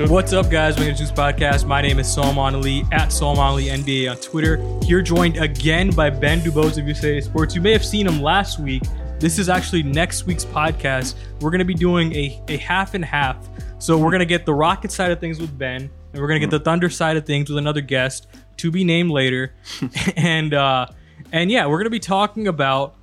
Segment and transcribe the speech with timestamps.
[0.00, 0.14] Understood.
[0.14, 0.78] What's up, guys?
[0.78, 1.66] Winged Juice Podcast.
[1.66, 4.56] My name is Salman Ali at Salman Ali NBA on Twitter.
[4.82, 7.54] Here joined again by Ben Dubose of USA Sports.
[7.54, 8.82] You may have seen him last week.
[9.18, 11.16] This is actually next week's podcast.
[11.42, 13.46] We're going to be doing a, a half and half.
[13.78, 16.40] So we're going to get the Rocket side of things with Ben, and we're going
[16.40, 18.26] to get the Thunder side of things with another guest
[18.56, 19.52] to be named later.
[20.16, 20.86] and uh,
[21.30, 22.94] and yeah, we're going to be talking about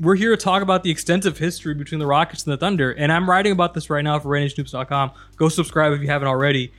[0.00, 3.10] we're here to talk about the extensive history between the Rockets and the Thunder, and
[3.10, 5.12] I'm writing about this right now for RedNationHoops.com.
[5.36, 6.72] Go subscribe if you haven't already.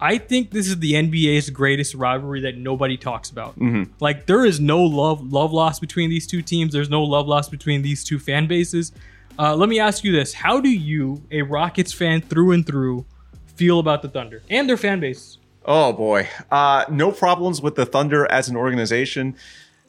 [0.00, 3.54] I think this is the NBA's greatest rivalry that nobody talks about.
[4.00, 6.72] Like there is no love love loss between these two teams.
[6.72, 8.90] There's no love loss between these two fan bases.
[9.38, 13.06] Uh, let me ask you this: How do you, a Rockets fan through and through,
[13.54, 15.38] feel about the Thunder and their fan base?
[15.64, 19.36] Oh boy, uh, no problems with the Thunder as an organization.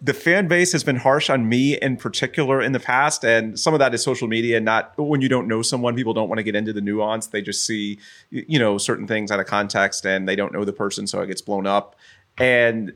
[0.05, 3.73] The fan base has been harsh on me in particular in the past, and some
[3.73, 4.57] of that is social media.
[4.57, 7.27] And Not when you don't know someone, people don't want to get into the nuance.
[7.27, 10.73] They just see, you know, certain things out of context, and they don't know the
[10.73, 11.95] person, so it gets blown up.
[12.37, 12.93] And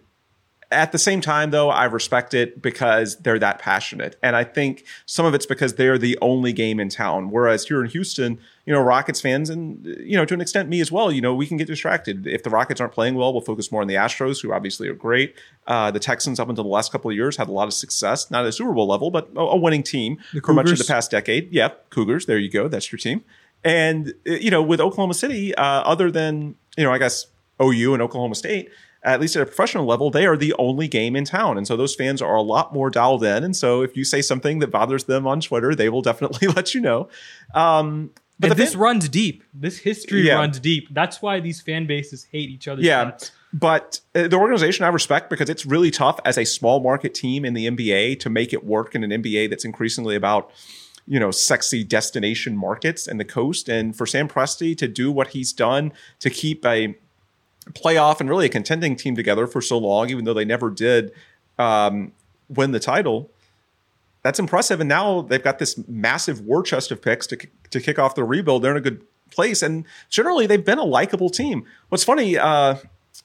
[0.71, 4.17] at the same time, though, I respect it because they're that passionate.
[4.21, 7.31] And I think some of it's because they're the only game in town.
[7.31, 10.81] Whereas here in Houston, you know, Rockets fans and, you know, to an extent, me
[10.81, 12.27] as well, you know, we can get distracted.
[12.27, 14.93] If the Rockets aren't playing well, we'll focus more on the Astros, who obviously are
[14.93, 15.35] great.
[15.67, 18.29] Uh, the Texans, up until the last couple of years, had a lot of success,
[18.29, 20.77] not at a Super Bowl level, but a, a winning team The for much of
[20.77, 21.51] the past decade.
[21.51, 22.67] Yeah, Cougars, there you go.
[22.67, 23.23] That's your team.
[23.63, 27.27] And, you know, with Oklahoma City, uh, other than, you know, I guess
[27.61, 28.69] OU and Oklahoma State,
[29.03, 31.57] at least at a professional level, they are the only game in town.
[31.57, 33.43] And so those fans are a lot more dialed in.
[33.43, 36.73] And so if you say something that bothers them on Twitter, they will definitely let
[36.73, 37.07] you know.
[37.53, 39.43] Um, but this runs deep.
[39.53, 40.35] This history Yeah.
[40.35, 40.89] runs deep.
[40.91, 42.81] That's why these fan bases hate each other.
[42.81, 43.17] yeah.
[43.53, 47.45] But uh, the organization I respect because it's really tough as a small market team
[47.45, 50.51] in the NBA to make it work in an NBA that's increasingly about
[51.07, 55.27] you know sexy destination markets and the coast and for Sam Presti to do what
[55.29, 56.95] he's done to keep a
[57.73, 61.11] playoff and really a contending team together for so long even though they never did
[61.59, 62.11] um,
[62.49, 63.29] win the title
[64.27, 64.81] that's impressive.
[64.81, 67.37] And now they've got this massive war chest of picks to,
[67.69, 68.61] to kick off the rebuild.
[68.61, 69.01] They're in a good
[69.31, 69.61] place.
[69.61, 71.65] And generally they've been a likable team.
[71.87, 72.75] What's funny uh,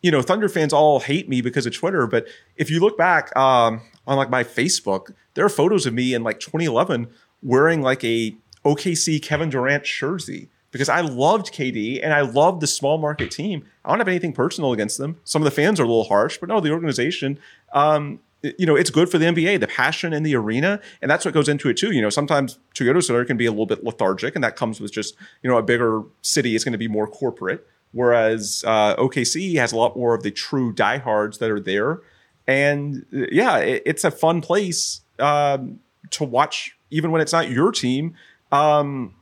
[0.01, 2.27] you know thunder fans all hate me because of twitter but
[2.57, 6.23] if you look back um, on like my facebook there are photos of me in
[6.25, 7.07] like 2011
[7.43, 12.67] wearing like a okc kevin durant jersey because i loved kd and i loved the
[12.67, 15.85] small market team i don't have anything personal against them some of the fans are
[15.85, 17.39] a little harsh but no the organization
[17.73, 21.25] um, you know, it's good for the NBA, the passion in the arena, and that's
[21.25, 21.93] what goes into it too.
[21.93, 24.93] You know, sometimes Toyota Center can be a little bit lethargic, and that comes with
[24.93, 29.57] just you know a bigger city is going to be more corporate, whereas uh, OKC
[29.57, 32.01] has a lot more of the true diehards that are there,
[32.47, 35.79] and uh, yeah, it, it's a fun place um,
[36.11, 38.15] to watch, even when it's not your team.
[38.51, 39.15] Um,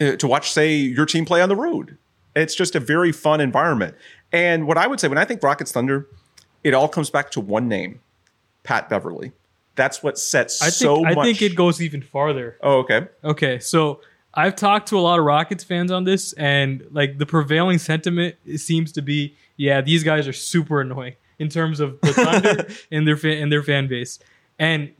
[0.00, 1.96] Uh, to watch, say, your team play on the road.
[2.34, 3.94] It's just a very fun environment.
[4.30, 6.06] And what I would say when I think Rockets Thunder,
[6.62, 8.00] it all comes back to one name,
[8.62, 9.32] Pat Beverley.
[9.74, 12.56] That's what sets I think so I think it goes even farther.
[12.62, 13.08] oh, okay.
[13.22, 14.00] Okay, so
[14.34, 18.36] I've talked to a lot of Rockets fans on this, and like the prevailing sentiment
[18.56, 23.06] seems to be, yeah, these guys are super annoying in terms of the Thunder and
[23.08, 24.18] their fan and their fan base.
[24.58, 24.92] And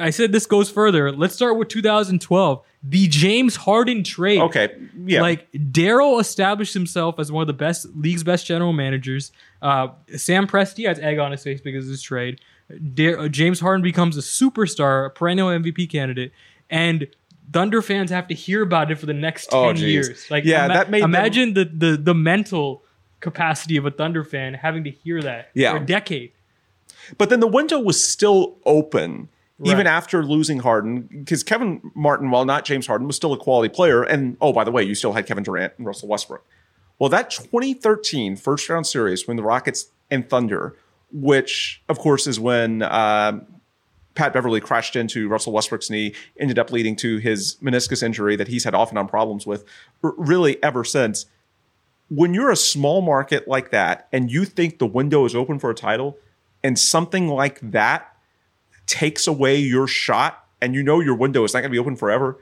[0.00, 1.12] I said this goes further.
[1.12, 4.40] Let's start with 2012, the James Harden trade.
[4.40, 4.74] Okay.
[5.04, 5.20] Yeah.
[5.20, 9.32] Like Daryl established himself as one of the best league's best general managers.
[9.60, 12.40] Uh, Sam Presti has egg on his face because of this trade.
[12.94, 16.32] Dar- uh, James Harden becomes a superstar, a perennial MVP candidate,
[16.70, 17.06] and
[17.52, 20.28] Thunder fans have to hear about it for the next ten Oh, years.
[20.30, 22.82] Like, Yeah, that made them- imagine the, the the mental
[23.20, 25.72] capacity of a Thunder fan having to hear that Yeah.
[25.72, 26.32] for a decade.
[27.18, 29.28] But then the window was still open
[29.64, 33.72] even after losing Harden because Kevin Martin, while not James Harden, was still a quality
[33.72, 34.02] player.
[34.02, 36.44] And oh, by the way, you still had Kevin Durant and Russell Westbrook.
[36.98, 40.76] Well, that 2013 first round series when the Rockets and Thunder,
[41.10, 43.46] which of course is when um,
[44.14, 48.48] Pat Beverley crashed into Russell Westbrook's knee, ended up leading to his meniscus injury that
[48.48, 49.64] he's had off and on problems with
[50.02, 51.26] really ever since.
[52.08, 55.70] When you're a small market like that and you think the window is open for
[55.70, 56.18] a title,
[56.66, 58.16] and something like that
[58.86, 61.94] takes away your shot, and you know your window is not going to be open
[61.94, 62.40] forever,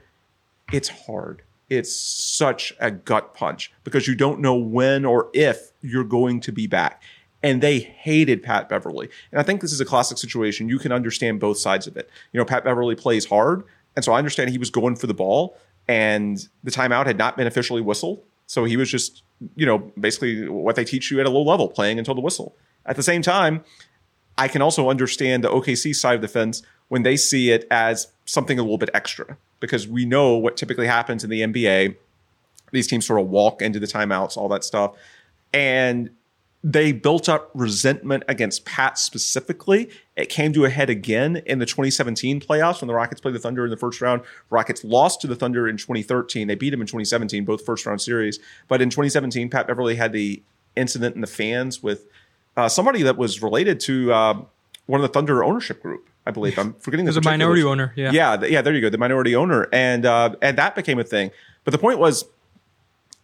[0.73, 1.43] it's hard.
[1.69, 6.51] It's such a gut punch because you don't know when or if you're going to
[6.51, 7.03] be back.
[7.43, 9.09] And they hated Pat Beverley.
[9.31, 10.69] And I think this is a classic situation.
[10.69, 12.09] You can understand both sides of it.
[12.31, 13.63] You know, Pat Beverley plays hard.
[13.95, 15.55] And so I understand he was going for the ball
[15.87, 18.23] and the timeout had not been officially whistled.
[18.47, 19.21] So he was just,
[19.55, 22.55] you know, basically what they teach you at a low level, playing until the whistle.
[22.85, 23.63] At the same time,
[24.37, 28.07] I can also understand the OKC side of the fence when they see it as
[28.25, 31.95] something a little bit extra because we know what typically happens in the NBA
[32.75, 34.95] these teams sort of walk into the timeouts, all that stuff.
[35.53, 36.11] And
[36.63, 39.89] they built up resentment against Pat specifically.
[40.15, 43.39] It came to a head again in the 2017 playoffs when the Rockets played the
[43.39, 44.21] Thunder in the first round.
[44.49, 46.47] Rockets lost to the Thunder in 2013.
[46.47, 48.39] They beat them in 2017, both first round series.
[48.67, 50.41] But in 2017, Pat Beverley had the
[50.75, 52.07] incident in the fans with
[52.57, 54.41] uh, somebody that was related to uh,
[54.85, 56.09] one of the Thunder ownership group.
[56.27, 57.05] I believe I'm forgetting.
[57.05, 57.93] There's a minority owner.
[57.95, 58.61] Yeah, yeah, th- yeah.
[58.61, 61.29] There you go, the minority owner, and uh, and that became a thing.
[61.63, 62.25] But the point was,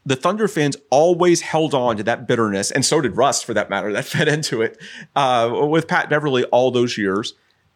[0.05, 3.69] the Thunder fans always held on to that bitterness, and so did Russ, for that
[3.71, 3.91] matter.
[3.91, 4.79] That fed into it
[5.15, 7.33] uh, with Pat Beverley all those years.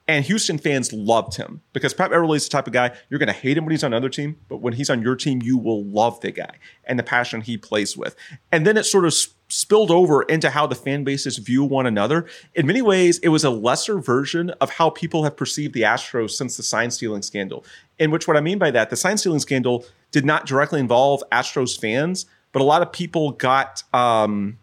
[0.07, 3.25] And Houston fans loved him because Pat Beverley is the type of guy you're going
[3.25, 5.57] to hate him when he's on another team, but when he's on your team, you
[5.57, 8.15] will love the guy and the passion he plays with.
[8.51, 9.15] And then it sort of
[9.47, 12.25] spilled over into how the fan bases view one another.
[12.55, 16.31] In many ways, it was a lesser version of how people have perceived the Astros
[16.31, 17.63] since the sign stealing scandal.
[17.99, 21.23] In which, what I mean by that, the sign stealing scandal did not directly involve
[21.31, 23.83] Astros fans, but a lot of people got.
[23.93, 24.57] Um,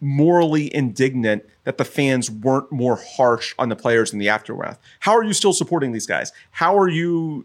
[0.00, 4.78] morally indignant that the fans weren't more harsh on the players in the aftermath.
[5.00, 6.32] How are you still supporting these guys?
[6.50, 7.44] How are you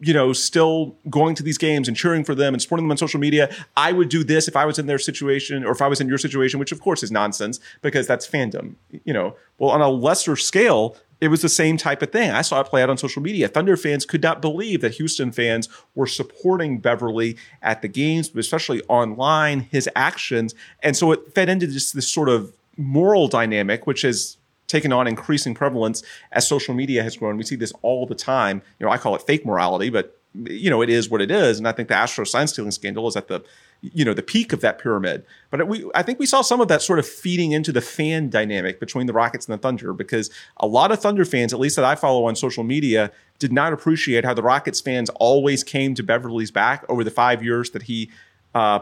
[0.00, 2.96] you know still going to these games and cheering for them and supporting them on
[2.96, 3.54] social media?
[3.76, 6.08] I would do this if I was in their situation or if I was in
[6.08, 8.74] your situation, which of course is nonsense because that's fandom,
[9.04, 9.36] you know.
[9.58, 12.32] Well, on a lesser scale, it was the same type of thing.
[12.32, 13.46] I saw it play out on social media.
[13.46, 18.40] Thunder fans could not believe that Houston fans were supporting Beverley at the games, but
[18.40, 20.52] especially online, his actions.
[20.82, 24.36] And so it fed into just this sort of moral dynamic, which has
[24.66, 27.36] taken on increasing prevalence as social media has grown.
[27.36, 28.62] We see this all the time.
[28.78, 31.58] You know, I call it fake morality, but you know, it is what it is.
[31.58, 33.44] And I think the Astro sign stealing scandal is at the
[33.82, 35.26] you know the peak of that pyramid.
[35.50, 38.30] But we, I think we saw some of that sort of feeding into the fan
[38.30, 41.76] dynamic between the Rockets and the Thunder because a lot of Thunder fans, at least
[41.76, 45.94] that I follow on social media, did not appreciate how the Rockets fans always came
[45.96, 48.10] to Beverley's back over the five years that he
[48.54, 48.80] uh,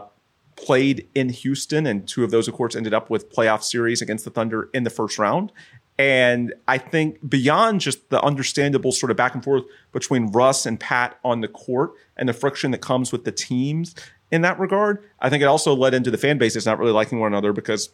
[0.61, 4.25] played in Houston, and two of those, of course, ended up with playoff series against
[4.25, 5.51] the Thunder in the first round.
[5.97, 10.79] And I think beyond just the understandable sort of back and forth between Russ and
[10.79, 13.93] Pat on the court and the friction that comes with the teams
[14.31, 15.03] in that regard.
[15.19, 17.89] I think it also led into the fan bases not really liking one another because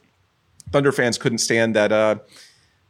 [0.72, 2.18] Thunder fans couldn't stand that uh,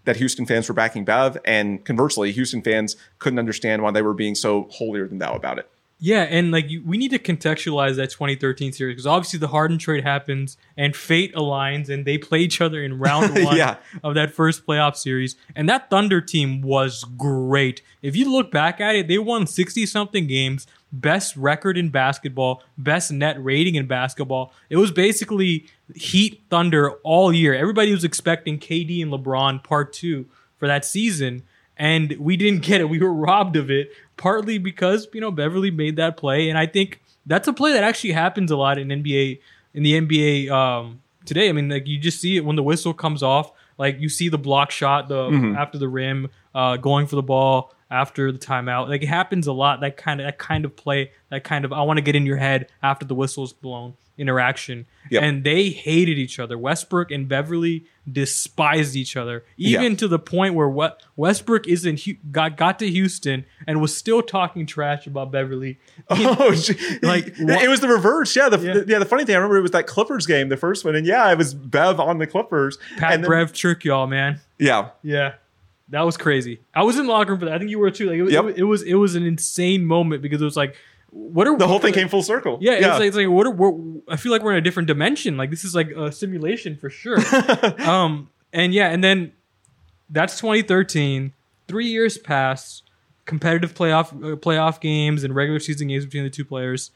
[0.06, 4.14] that Houston fans were backing Bev, and conversely, Houston fans couldn't understand why they were
[4.14, 5.70] being so holier than thou about it.
[6.00, 9.80] Yeah, and like you, we need to contextualize that 2013 series because obviously the Harden
[9.80, 13.78] trade happens and fate aligns and they play each other in round one Yeah.
[14.04, 15.36] of that first playoff series.
[15.56, 17.82] And that Thunder team was great.
[18.04, 22.62] If you look back at it, they won 60 something games, best record in basketball,
[22.78, 24.54] best net rating in basketball.
[24.70, 25.66] It was basically
[25.96, 27.56] Heat Thunder all year.
[27.56, 30.28] Everybody was expecting KD and LeBron part two
[30.58, 31.42] for that season
[31.78, 32.90] and we didn't get it.
[32.90, 36.66] We were robbed of it, partly because you know Beverley made that play, and I
[36.66, 39.40] think that's a play that actually happens a lot in NBA
[39.74, 41.50] in the NBA um, today.
[41.50, 44.30] I mean, like you just see it when the whistle comes off, like you see
[44.30, 48.90] the block shot, the after the rim, uh, going for the ball after the timeout.
[48.90, 49.82] Like it happens a lot.
[49.82, 52.26] That kind of that kind of play, that kind of I want to get in
[52.26, 54.86] your head after the whistle's blown interaction.
[55.12, 55.24] Yep.
[55.24, 56.58] And they hated each other.
[56.58, 59.98] Westbrook and Beverley despised each other, even Yeah.
[60.00, 63.96] to the point where what Westbrook is in Hu- got got to Houston and was
[63.96, 65.80] still talking trash about Beverley.
[66.10, 66.54] Oh.
[67.04, 68.36] Like, it, what- it was the reverse.
[68.36, 68.74] Yeah, the, Yeah.
[68.74, 69.00] the- yeah.
[69.00, 71.32] The funny thing, I remember it was that Clippers game, the first one, and yeah,
[71.32, 72.78] it was Bev on the Clippers.
[72.98, 74.40] Pat and then- Brev trick y'all, man.
[74.58, 75.34] Yeah, Yeah.
[75.90, 76.60] That was crazy.
[76.76, 77.54] I was in the locker room for that.
[77.54, 78.10] I think you were too.
[78.10, 78.46] Like it, Yep.
[78.46, 80.76] it, it was it was an insane moment because it was like,
[81.18, 82.58] what are the whole thing came full circle.
[82.62, 83.74] Yeah, It's, like, it's like what are
[84.08, 85.38] I feel like we're in a different dimension.
[85.38, 87.18] Like this is like a simulation for sure.
[87.80, 89.34] um, and yeah, and then
[90.10, 91.34] that's 2013.
[91.68, 92.82] Three years pass,
[93.26, 96.92] competitive playoff uh, playoff games and regular season games between the two players,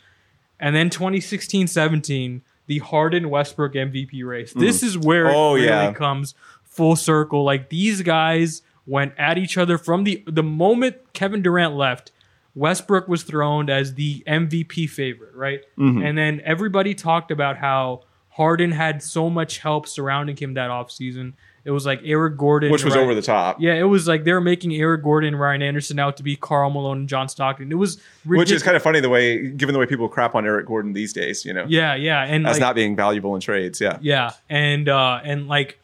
[0.60, 4.54] and then 2016-17, the Harden Westbrook MVP race.
[4.54, 5.94] This is where Oh, it really yeah.
[5.94, 7.44] comes full circle.
[7.44, 12.12] Like these guys went at each other from the the moment Kevin Durant left.
[12.56, 15.62] Westbrook was thrown as the MVP favorite, right?
[15.78, 16.02] Mm-hmm.
[16.04, 21.34] And then everybody talked about how Harden had so much help surrounding him that offseason.
[21.64, 23.62] It was like Eric Gordon, which was Ryan- over the top.
[23.62, 26.36] Yeah, it was like they were making Eric Gordon and Ryan Anderson out to be
[26.36, 27.72] Karl Malone and John Stockton.
[27.72, 30.46] It was Which is kind of funny the way, given the way people crap on
[30.46, 33.42] Eric Gordon these days, you know, yeah, yeah, and as like, not being valuable in
[33.42, 33.80] trades.
[33.80, 34.00] Yeah.
[34.02, 35.78] Yeah, and uh, and like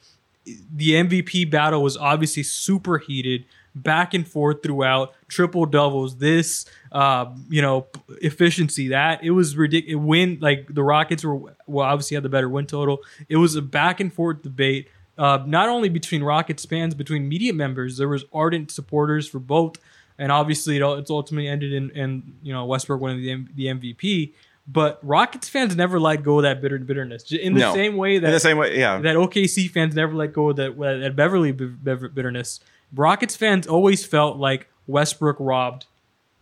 [0.76, 3.46] the MVP battle was obviously super heated,
[3.84, 6.18] back and forth throughout, triple doubles.
[6.18, 7.88] This, uh, you know,
[8.22, 10.04] efficiency that it was ridiculous.
[10.06, 11.36] Win like the Rockets were
[11.68, 13.00] well, obviously had the better win total.
[13.30, 14.90] It was a back and forth debate.
[15.18, 19.78] Uh, not only between Rockets fans, between media members, there was ardent supporters for both,
[20.20, 23.66] and obviously it, it's ultimately ended in, in you know Westbrook winning the, M- the
[23.66, 24.34] MVP.
[24.68, 27.32] but Rockets fans never let go of that bitter bitterness.
[27.32, 27.74] In the No.
[27.74, 29.00] same way that In the same way, yeah.
[29.00, 32.60] that OKC fans never let go of that that Beverley bitterness.
[32.96, 35.86] Rockets fans always felt like Westbrook robbed,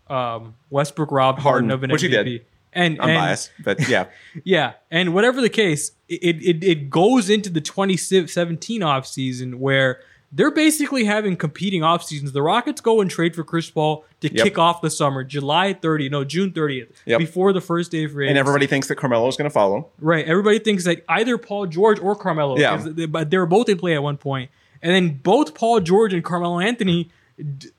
[0.10, 2.46] um, Westbrook robbed Harden, Harden, of an which he did.
[2.74, 4.06] And I'm and, biased, but yeah.
[4.44, 10.52] yeah, and whatever the case, it it, it goes into the 2017 offseason where they're
[10.52, 12.34] basically having competing off seasons.
[12.34, 14.44] The Rockets go and trade for Chris Paul to Yep.
[14.44, 17.20] kick off the summer, July 30, no, June 30th, Yep.
[17.20, 19.88] before the first day of free And everybody thinks that Carmelo is going to follow.
[20.02, 20.26] Right.
[20.28, 22.58] Everybody thinks that either Paul George or Carmelo.
[22.58, 22.76] Yeah.
[22.86, 24.52] they- But they were both in play at one point.
[24.86, 27.10] And then both Paul George and Carmelo Anthony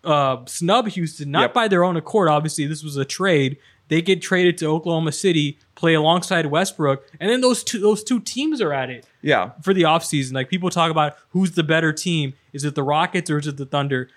[0.05, 1.55] uh, snub Houston, not Yep.
[1.55, 2.29] by their own accord.
[2.29, 3.57] Obviously, this was a trade.
[3.89, 8.19] They get traded to Oklahoma City, play alongside Westbrook, and then those two those two
[8.21, 9.53] teams are at it Yeah.
[9.63, 10.33] for the offseason.
[10.35, 12.35] Like people talk about who's the better team.
[12.53, 14.09] Is it the Rockets or is it the Thunder?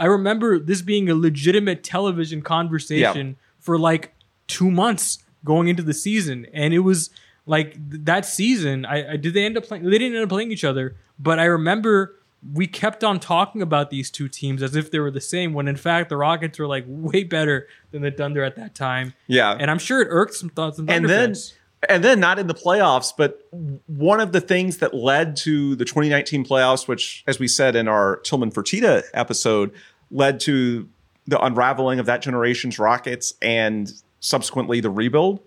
[0.00, 4.14] I remember this being a legitimate television conversation for like
[4.46, 6.46] two months going into the season.
[6.54, 7.10] And it was
[7.46, 10.30] like th- that season, I, I did they end up playing they didn't end up
[10.30, 12.16] playing each other, but I remember
[12.54, 15.66] we kept on talking about these two teams as if they were the same when
[15.66, 19.14] in fact the Rockets were like way better than the Thunder at that time.
[19.26, 19.56] Yeah.
[19.58, 21.54] And I'm sure it irked some thoughts and then fans.
[21.88, 23.46] and then not in the playoffs but
[23.86, 27.86] one of the things that led to the 2019 playoffs which as we said in
[27.88, 29.72] our tilman fertitta episode
[30.10, 30.88] led to
[31.26, 35.40] the unraveling of that generation's rockets and subsequently the rebuild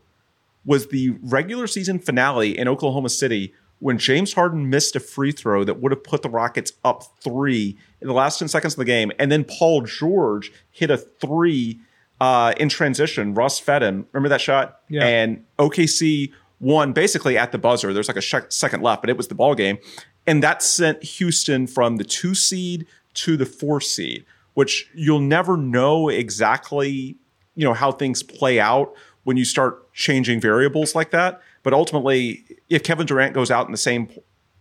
[0.66, 5.64] was the regular season finale in oklahoma city when james harden missed a free throw
[5.66, 8.86] that would have put the rockets up three in the last 10 seconds of the
[8.86, 11.80] game and then paul george hit a three
[12.22, 15.06] uh, in transition russ fed him remember that shot Yeah.
[15.06, 17.92] and OKC won basically at the buzzer.
[17.92, 19.80] There's like a sh- second left, but it was the ball game,
[20.28, 22.86] and that sent Houston from the two seed
[23.16, 24.24] to the four seed,
[24.54, 27.18] which you'll never know exactly,
[27.56, 31.42] you know, how things play out when you start changing variables like that.
[31.64, 34.10] But ultimately, if Kevin Durant goes out in the same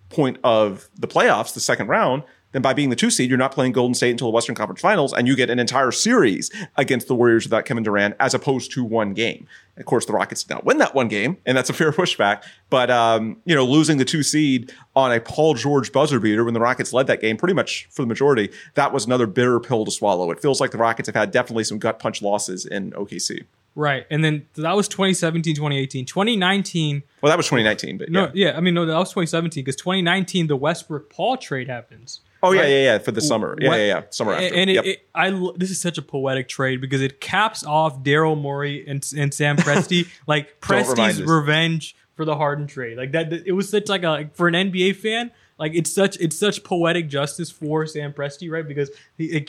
[0.09, 3.53] point of the playoffs, the second round, then by being the two seed, you're not
[3.53, 7.07] playing Golden State until the Western Conference Finals, and you get an entire series against
[7.07, 9.47] the Warriors without Kevin Durant, as opposed to one game.
[9.81, 12.43] Of course, the Rockets did not win that one game, and that's a fair pushback.
[12.69, 16.55] But um, you know, losing the two seed on a Paul George buzzer beater when
[16.55, 19.85] the Rockets led that game pretty much for the majority, that was another bitter pill
[19.85, 20.31] to swallow.
[20.31, 23.45] It feels like the Rockets have had definitely some gut punch losses in OKC.
[23.77, 24.05] Right.
[24.11, 26.05] And then that was 2017, 2018.
[26.05, 28.51] 2019, Well, that was 2019, but no, yeah.
[28.51, 32.21] yeah, I mean, no, that was 2017 because 2019, the Westbrook Paul trade happens.
[32.43, 32.69] Oh yeah, Right.
[32.71, 33.55] yeah, yeah, for the summer.
[33.61, 34.55] Yeah, yeah, yeah, summer after.
[34.55, 34.85] And it, Yep.
[34.87, 39.07] it, I, this is such a poetic trade because it caps off Daryl Morey and,
[39.17, 42.97] and Sam Presti, like Presti's revenge for the Harden trade.
[42.97, 46.19] Like that, it was such like a like, for an NBA fan, like it's such
[46.21, 48.67] it's such poetic justice for Sam Presti, right?
[48.67, 49.47] Because he,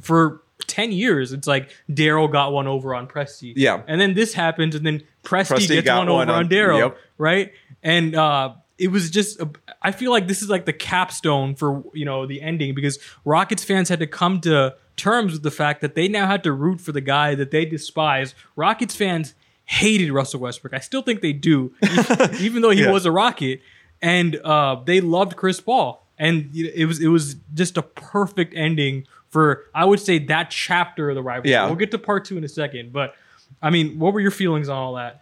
[0.00, 3.52] for 10 years, it's like Daryl got one over on Presti.
[3.56, 3.82] Yeah.
[3.86, 6.78] And then this happens, and then Presti, Presti gets one, one over on, on- Daryl.
[6.78, 6.98] yep.
[7.18, 7.52] Right.
[7.82, 9.50] And uh, it was just, a,
[9.82, 13.64] I feel like this is like the capstone for, you know, the ending because Rockets
[13.64, 16.80] fans had to come to terms with the fact that they now had to root
[16.80, 18.34] for the guy that they despise.
[18.56, 19.34] Rockets fans
[19.66, 20.72] hated Russell Westbrook.
[20.72, 22.90] I still think they do, even, even though he Yeah.
[22.90, 23.60] was a Rocket.
[24.02, 26.06] And uh, they loved Chris Paul.
[26.18, 31.10] And it was it was just a perfect ending for I would say that chapter
[31.10, 31.50] of the rivalry.
[31.50, 31.66] Yeah.
[31.66, 33.14] We'll get to part two in a second, but
[33.60, 35.20] I mean, what were your feelings on all that?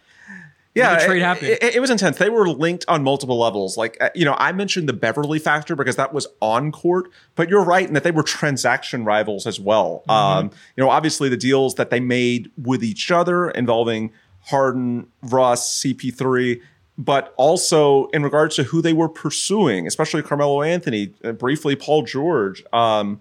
[0.75, 1.49] yeah, the trade it, happened.
[1.49, 2.19] It, it was intense.
[2.19, 3.77] They were linked on multiple levels.
[3.77, 7.49] Like uh, you know, I mentioned the Beverley factor because that was on court, but
[7.49, 10.03] you're right in that they were transaction rivals as well.
[10.09, 14.13] Um, you know, obviously the deals that they made with each other involving
[14.47, 16.61] Harden, Russ, CP3.
[16.97, 22.03] But also in regards to who they were pursuing, especially Carmelo Anthony, uh, briefly Paul
[22.03, 22.63] George.
[22.73, 23.19] Um,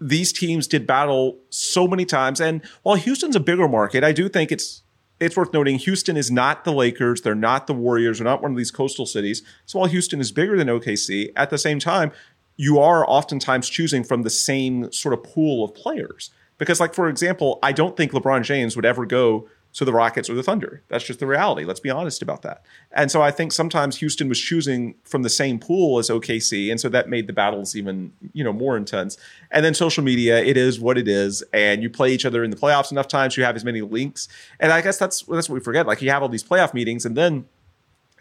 [0.00, 2.40] these teams did battle so many times.
[2.40, 4.82] And while Houston's a bigger market, I do think it's
[5.20, 8.50] it's worth noting Houston is not the Lakers, they're not the Warriors, they're not one
[8.50, 9.42] of these coastal cities.
[9.66, 12.10] So while Houston is bigger than OKC, at the same time,
[12.56, 16.30] you are oftentimes choosing from the same sort of pool of players.
[16.58, 20.28] Because, like for example, I don't think LeBron James would ever go to the Rockets
[20.28, 20.82] or the Thunder.
[20.88, 21.64] That's just the reality.
[21.64, 22.62] Let's be honest about that.
[22.92, 26.80] And so I think sometimes Houston was choosing from the same pool as OKC, and
[26.80, 29.16] so that made the battles even you know more intense.
[29.50, 32.50] And then social media, it is what it is, and you play each other in
[32.50, 34.28] the playoffs enough times, you have as many links.
[34.60, 35.86] And I guess that's that's what we forget.
[35.86, 37.46] Like you have all these playoff meetings, and then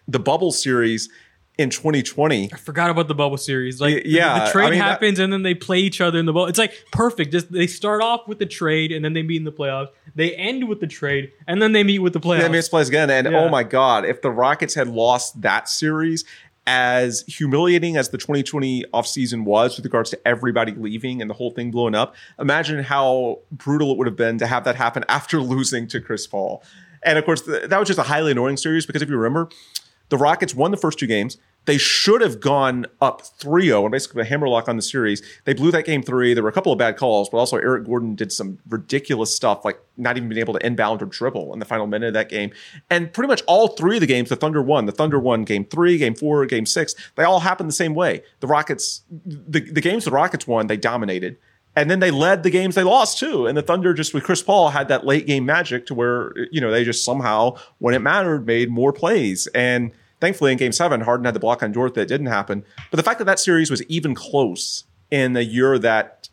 [0.08, 1.10] the bubble series
[1.62, 3.80] in 2020 I forgot about the bubble series.
[3.80, 6.25] Like, yeah, the, I trade mean, that- happens and then they play each other in
[6.25, 6.48] the bubble.
[6.48, 7.32] It's like perfect.
[7.32, 9.89] Just they start off with the trade and then they meet in the playoffs.
[10.15, 12.41] They end with the trade and then they meet with the playoffs.
[12.41, 13.10] They missed plays again.
[13.10, 13.39] And oh Yeah.
[13.41, 16.25] oh my God, if the Rockets had lost that series,
[16.68, 21.50] as humiliating as the 2020 offseason was with regards to everybody leaving and the whole
[21.51, 25.39] thing blowing up, imagine how brutal it would have been to have that happen after
[25.41, 26.63] losing to Chris Paul.
[27.03, 29.50] And of course, th- that was just a highly annoying series because if you remember,
[30.10, 31.38] the Rockets won the first two games.
[31.65, 35.22] They should have gone up 3 0 and basically a hammerlock on the series.
[35.46, 36.34] They blew that game three.
[36.34, 39.63] There were a couple of bad calls, but also Eric Gordon did some ridiculous stuff,
[39.63, 42.30] like not even being able to inbound or dribble in the final minute of that
[42.30, 42.51] game.
[42.89, 44.86] And pretty much all three of the games the Thunder won.
[44.86, 46.96] The Thunder won game three, game four, game six.
[47.15, 48.24] They all happened the same way.
[48.39, 51.38] The Rockets, the, the games the Rockets won, they dominated.
[51.75, 53.48] And then they led the games they lost too.
[53.48, 56.60] And the Thunder just with Chris Paul had that late game magic to where, you
[56.60, 59.48] know, they just somehow, when it mattered, made more plays.
[59.56, 62.63] And thankfully in game seven, Harden had the block on Dort that didn't happen.
[62.89, 66.29] But the fact that that series was even close in the year that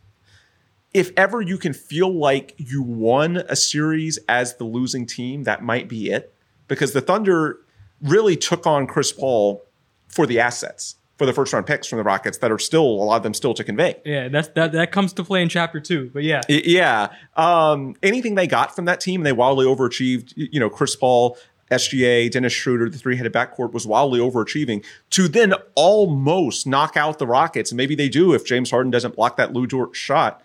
[0.93, 5.61] if ever you can feel like you won a series as the losing team, that
[5.61, 6.33] might be it.
[6.67, 7.59] Because the Thunder
[8.01, 9.65] really took on Chris Paul
[10.07, 13.03] for the assets for the first round picks from the Rockets that are still a
[13.03, 13.95] lot of them still to convey.
[14.05, 16.09] Yeah, that's that that comes to play in chapter two.
[16.13, 17.09] But yeah, yeah.
[17.35, 20.33] Um, anything they got from that team, they wildly overachieved.
[20.35, 21.37] You know, Chris Paul,
[21.71, 27.27] SGA, Dennis Schroeder, the three-headed backcourt was wildly overachieving to then almost knock out the
[27.27, 27.71] Rockets.
[27.71, 30.43] And maybe they do if James Harden doesn't block that Lu Dort shot.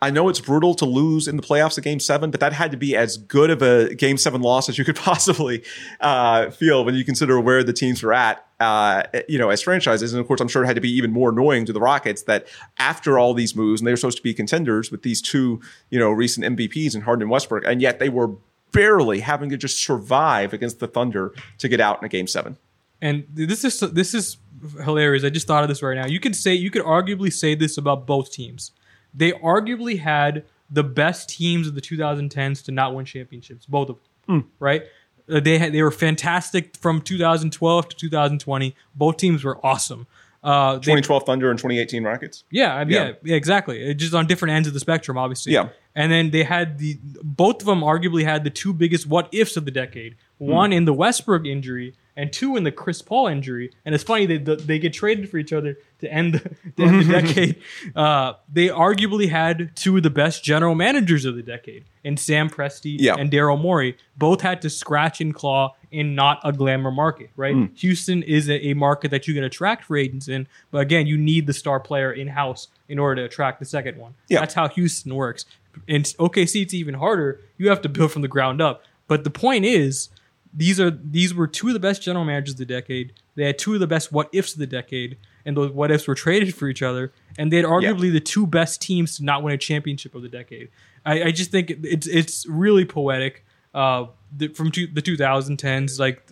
[0.00, 2.70] I know it's brutal to lose in the playoffs at game seven, but that had
[2.70, 5.62] to be as good of a game seven loss as you could possibly
[6.00, 10.12] uh, feel when you consider where the teams were at, uh, you know, as franchises.
[10.12, 12.22] And of course, I'm sure it had to be even more annoying to the Rockets
[12.22, 12.46] that
[12.78, 15.98] after all these moves, and they were supposed to be contenders with these two, you
[15.98, 18.32] know, recent MVPs in Harden and Westbrook, and yet they were
[18.72, 22.56] barely having to just survive against the Thunder to get out in a game seven.
[23.00, 24.38] And this is this is
[24.82, 25.24] hilarious.
[25.24, 26.06] I just thought of this right now.
[26.06, 28.72] You could say you could arguably say this about both teams
[29.16, 33.98] they arguably had the best teams of the 2010s to not win championships, both of
[34.26, 34.46] them, mm.
[34.60, 34.82] right?
[35.28, 38.76] Uh, they had they were fantastic from 2012 to 2020.
[38.94, 40.06] Both teams were awesome.
[40.46, 42.44] Uh, 2012 Thunder and 2018 Rockets.
[42.52, 43.92] Yeah, yeah, yeah, exactly.
[43.94, 45.52] Just on different ends of the spectrum, obviously.
[45.52, 45.70] Yeah.
[45.96, 49.56] And then they had the both of them arguably had the two biggest what ifs
[49.56, 50.14] of the decade.
[50.38, 50.46] Hmm.
[50.46, 50.76] One mm.
[50.76, 53.70] in the Westbrook injury, and two in the Chris Paul injury.
[53.84, 56.38] And it's funny they they get traded for each other to end the,
[56.76, 57.62] to end the decade.
[57.94, 62.48] Uh, they arguably had two of the best general managers of the decade and Sam
[62.48, 63.16] Presti yeah.
[63.18, 63.96] and Daryl Morey.
[64.16, 67.54] Both had to scratch and claw in not a glamour market, right?
[67.54, 67.76] Mm.
[67.78, 71.16] Houston is a, a, market that you can attract free agents in, but again, you
[71.16, 74.14] need the star player in house in order to attract the second one.
[74.28, 74.40] Yeah.
[74.40, 75.46] That's how Houston works.
[75.86, 77.40] In OKC, it's even harder.
[77.58, 78.82] You have to build from the ground up.
[79.08, 80.08] But the point is
[80.56, 83.12] these are these were two of the best general managers of the decade.
[83.34, 86.08] They had two of the best what ifs of the decade, and those what ifs
[86.08, 87.12] were traded for each other.
[87.38, 88.12] And they had arguably yeah.
[88.12, 90.70] the two best teams to not win a championship of the decade.
[91.04, 93.44] I, I just think it's it's really poetic.
[93.74, 96.26] Uh, the, from two, the 2010s, like,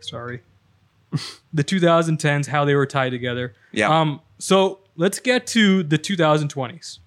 [0.00, 0.40] sorry,
[1.52, 3.54] the 2010s, how they were tied together.
[3.72, 4.00] Yeah.
[4.00, 4.22] Um.
[4.38, 7.00] So let's get to the 2020s.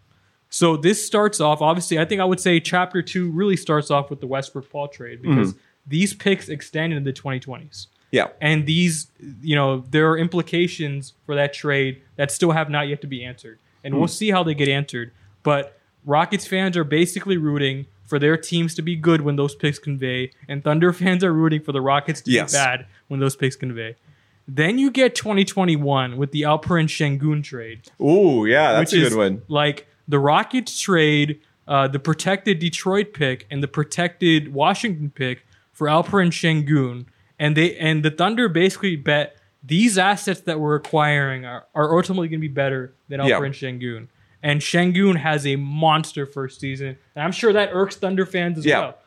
[0.51, 1.61] So this starts off.
[1.61, 4.89] Obviously, I think I would say chapter two really starts off with the Westbrook Paul
[4.89, 5.53] trade because.
[5.53, 7.87] Mm-hmm these picks extend into the 2020s.
[8.11, 8.27] Yeah.
[8.41, 9.07] And these,
[9.41, 13.23] you know, there are implications for that trade that still have not yet to be
[13.23, 13.59] answered.
[13.83, 13.97] And mm.
[13.97, 14.11] we'll hmm.
[14.11, 15.11] see how they get answered.
[15.43, 19.79] But Rockets fans are basically rooting for their teams to be good when those picks
[19.79, 22.51] convey, and Thunder fans are rooting for the Rockets to yes.
[22.51, 23.95] be bad when those picks convey.
[24.47, 27.83] Then you get 2021 with the Alperen Sengun trade.
[28.01, 29.43] Ooh, yeah, that's a good one.
[29.47, 35.45] Like the Rockets trade uh, the protected Detroit pick and the protected Washington pick
[35.81, 37.07] for Alperen Sengun,
[37.39, 42.27] and they and the Thunder basically bet these assets that we're acquiring are, are ultimately
[42.27, 43.69] going to be better than Alper yeah.
[43.69, 44.07] Sengun.
[44.43, 48.65] And Sengun has a monster first season, and I'm sure that irks Thunder fans as
[48.67, 48.79] yeah.
[48.79, 48.97] well.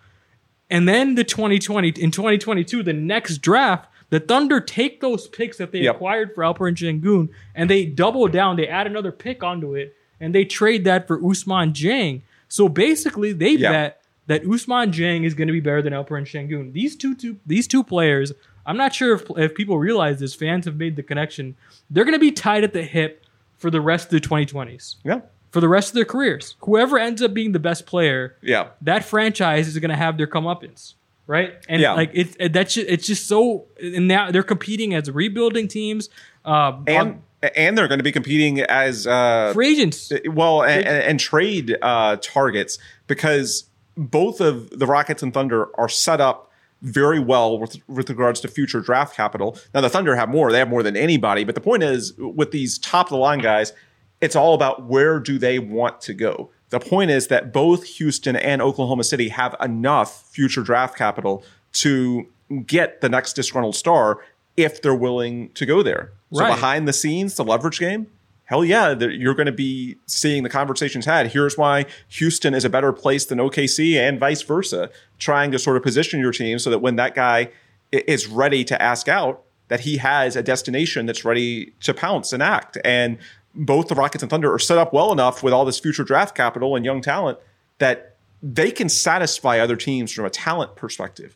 [0.68, 5.70] And then the 2020 in 2022, the next draft, the Thunder take those picks that
[5.70, 5.94] they yep.
[5.94, 8.56] acquired for Alperen Sengun and they double down.
[8.56, 12.22] They add another pick onto it, and they trade that for Ousmane Dieng.
[12.48, 13.70] So basically, they yep.
[13.70, 16.72] bet that Ousmane Dieng is going to be better than Alperen Sengun.
[16.72, 18.32] These two, two, these two players,
[18.66, 20.34] I'm not sure if, if people realize this.
[20.34, 21.56] Fans have made the connection.
[21.90, 23.24] They're going to be tied at the hip
[23.56, 24.96] for the rest of the 2020s.
[25.04, 25.20] Yeah.
[25.50, 29.04] For the rest of their careers, whoever ends up being the best player, yeah, that
[29.04, 30.94] franchise is going to have their comeuppance,
[31.28, 31.54] right?
[31.68, 31.92] And yeah.
[31.92, 33.66] like it's that's just, it's just so.
[33.80, 36.08] And now they're competing as rebuilding teams,
[36.44, 37.22] uh, and on,
[37.54, 40.12] and they're going to be competing as uh, free agents.
[40.26, 43.64] Well, and, and, trade uh, targets because
[43.96, 46.50] both of the Rockets and Thunder are set up
[46.82, 49.58] very well with, with regards to future draft capital.
[49.72, 51.44] Now the Thunder have more; they have more than anybody.
[51.44, 53.72] But the point is, with these top of the line guys,
[54.20, 56.50] it's all about where do they want to go.
[56.70, 62.26] The point is that both Houston and Oklahoma City have enough future draft capital to
[62.66, 64.20] get the next disgruntled star
[64.56, 66.12] if they're willing to go there.
[66.32, 66.54] So right.
[66.54, 68.08] behind the scenes, the leverage game,
[68.44, 71.28] hell yeah, you're going to be seeing the conversations had.
[71.28, 75.76] Here's why Houston is a better place than OKC and vice versa, trying to sort
[75.76, 77.50] of position your team so that when that guy
[77.90, 82.42] is ready to ask out, that he has a destination that's ready to pounce and
[82.42, 82.76] act.
[82.84, 83.18] And
[83.54, 86.34] both the Rockets and Thunder are set up well enough with all this future draft
[86.34, 87.38] capital and young talent
[87.78, 91.34] that they can satisfy other teams from a talent perspective.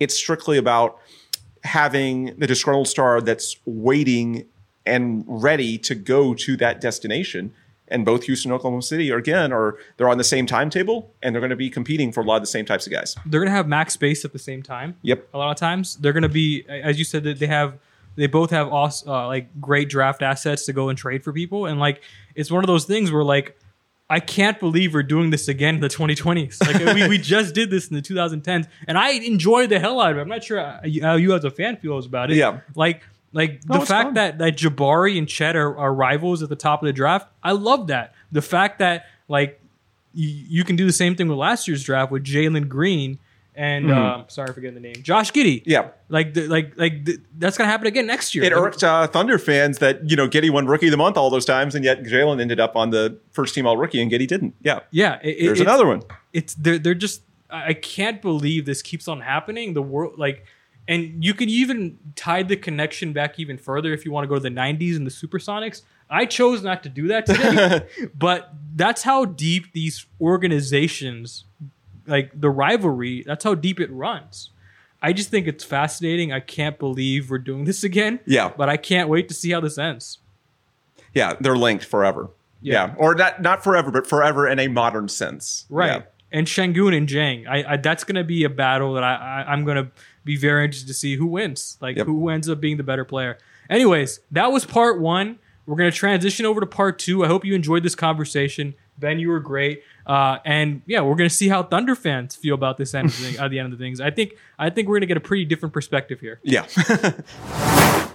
[0.00, 0.98] It's strictly about
[1.62, 4.46] having the disgruntled star that's waiting
[4.88, 7.52] and ready to go to that destination.
[7.90, 11.34] And both Houston and Oklahoma City, are, again, are they're on the same timetable and
[11.34, 13.16] they're going to be competing for a lot of the same types of guys.
[13.24, 14.96] They're going to have max space at the same time.
[15.02, 15.28] Yep.
[15.32, 17.78] A lot of times they're going to be, as you said, that they have
[18.18, 21.66] they both have awesome, uh, like great draft assets to go and trade for people,
[21.66, 22.02] and like
[22.34, 23.56] it's one of those things where like
[24.10, 26.60] I can't believe we're doing this again in the 2020s.
[26.66, 30.10] Like we, we just did this in the 2010s, and I enjoyed the hell out
[30.10, 30.20] of it.
[30.22, 32.36] I'm not sure how you as a fan feels about it.
[32.36, 34.14] Yeah, like like no, the fact fun.
[34.14, 37.52] that that Jabari and Chet are, are, rivals at the top of the draft, I
[37.52, 38.14] love that.
[38.32, 39.60] The fact that like
[40.14, 43.18] you, you can do the same thing with last year's draft with Jalen Green
[43.58, 44.20] and mm-hmm.
[44.20, 45.62] uh, sorry for getting the name, Josh Giddey.
[45.66, 48.44] Yeah, like the, like like the, that's gonna happen again next year.
[48.44, 51.28] It irked uh, Thunder fans that you know Giddey won Rookie of the Month all
[51.28, 54.28] those times, and yet Jalen ended up on the first team All Rookie, and Giddey
[54.28, 54.54] didn't.
[54.62, 55.18] Yeah, yeah.
[55.22, 56.02] It, There's another one.
[56.32, 59.74] It's they're they're just I can't believe this keeps on happening.
[59.74, 60.46] The world like
[60.88, 64.34] and you could even tie the connection back even further if you want to go
[64.34, 65.82] to the 90s and the Supersonics.
[66.10, 71.44] I chose not to do that today, but that's how deep these organizations,
[72.06, 74.50] like the rivalry, that's how deep it runs.
[75.02, 76.32] I just think it's fascinating.
[76.32, 78.18] I can't believe we're doing this again.
[78.26, 78.50] Yeah.
[78.56, 80.18] But I can't wait to see how this ends.
[81.14, 82.30] Yeah, they're linked forever.
[82.62, 82.86] Yeah.
[82.88, 82.94] yeah.
[82.96, 85.66] Or not not forever, but forever in a modern sense.
[85.68, 85.86] Right.
[85.86, 86.02] Yeah.
[86.32, 87.46] And Sengun and Dieng.
[87.48, 89.90] I, I that's gonna be a battle that I, I I'm gonna
[90.28, 92.06] be very interested to see who wins, like yep.
[92.06, 93.38] who ends up being the better player.
[93.68, 95.38] Anyways, that was part one.
[95.66, 97.24] We're going to transition over to part two.
[97.24, 98.74] I hope you enjoyed this conversation.
[98.98, 99.82] Ben, you were great.
[100.06, 103.36] Uh, and yeah, we're going to see how Thunder fans feel about this end thing,
[103.40, 104.00] at the end of the things.
[104.00, 106.40] I think I think we're going to get a pretty different perspective here.
[106.42, 106.66] Yeah.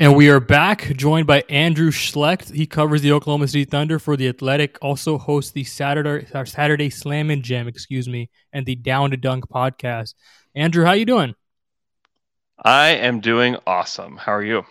[0.00, 2.52] and we are back, joined by Andrew Schlecht.
[2.52, 4.76] He covers the Oklahoma City Thunder for the Athletic.
[4.82, 9.48] Also hosts the Saturday Saturday Slam and Jam, excuse me, and the Down to Dunk
[9.48, 10.14] podcast.
[10.54, 11.34] Andrew, how you doing?
[12.64, 14.16] I am doing awesome.
[14.16, 14.64] How are you?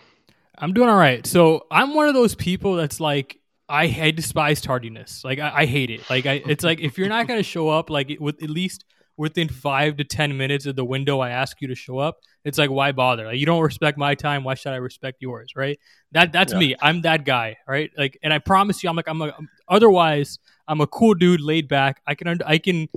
[0.56, 1.26] I'm doing all right.
[1.26, 5.22] So I'm one of those people that's like I, I despise tardiness.
[5.24, 6.08] Like I, I hate it.
[6.08, 8.84] Like I, it's like if you're not going to show up, like with at least
[9.16, 12.56] within five to ten minutes of the window I ask you to show up, it's
[12.56, 13.26] like why bother?
[13.26, 14.42] Like you don't respect my time.
[14.42, 15.52] Why should I respect yours?
[15.54, 15.78] Right?
[16.12, 16.58] That that's yeah.
[16.58, 16.76] me.
[16.80, 17.58] I'm that guy.
[17.68, 17.90] Right?
[17.96, 19.20] Like, and I promise you, I'm like I'm.
[19.20, 19.32] A,
[19.68, 22.00] otherwise, I'm a cool dude, laid back.
[22.06, 22.88] I can I can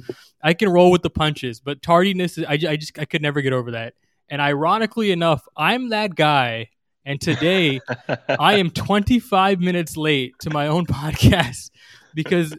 [0.41, 3.41] I can roll with the punches, but tardiness, is, I, I just I could never
[3.41, 3.93] get over that.
[4.29, 6.69] And ironically enough, I'm that guy.
[7.05, 7.79] And today,
[8.27, 11.71] I am 25 minutes late to my own podcast
[12.13, 12.53] because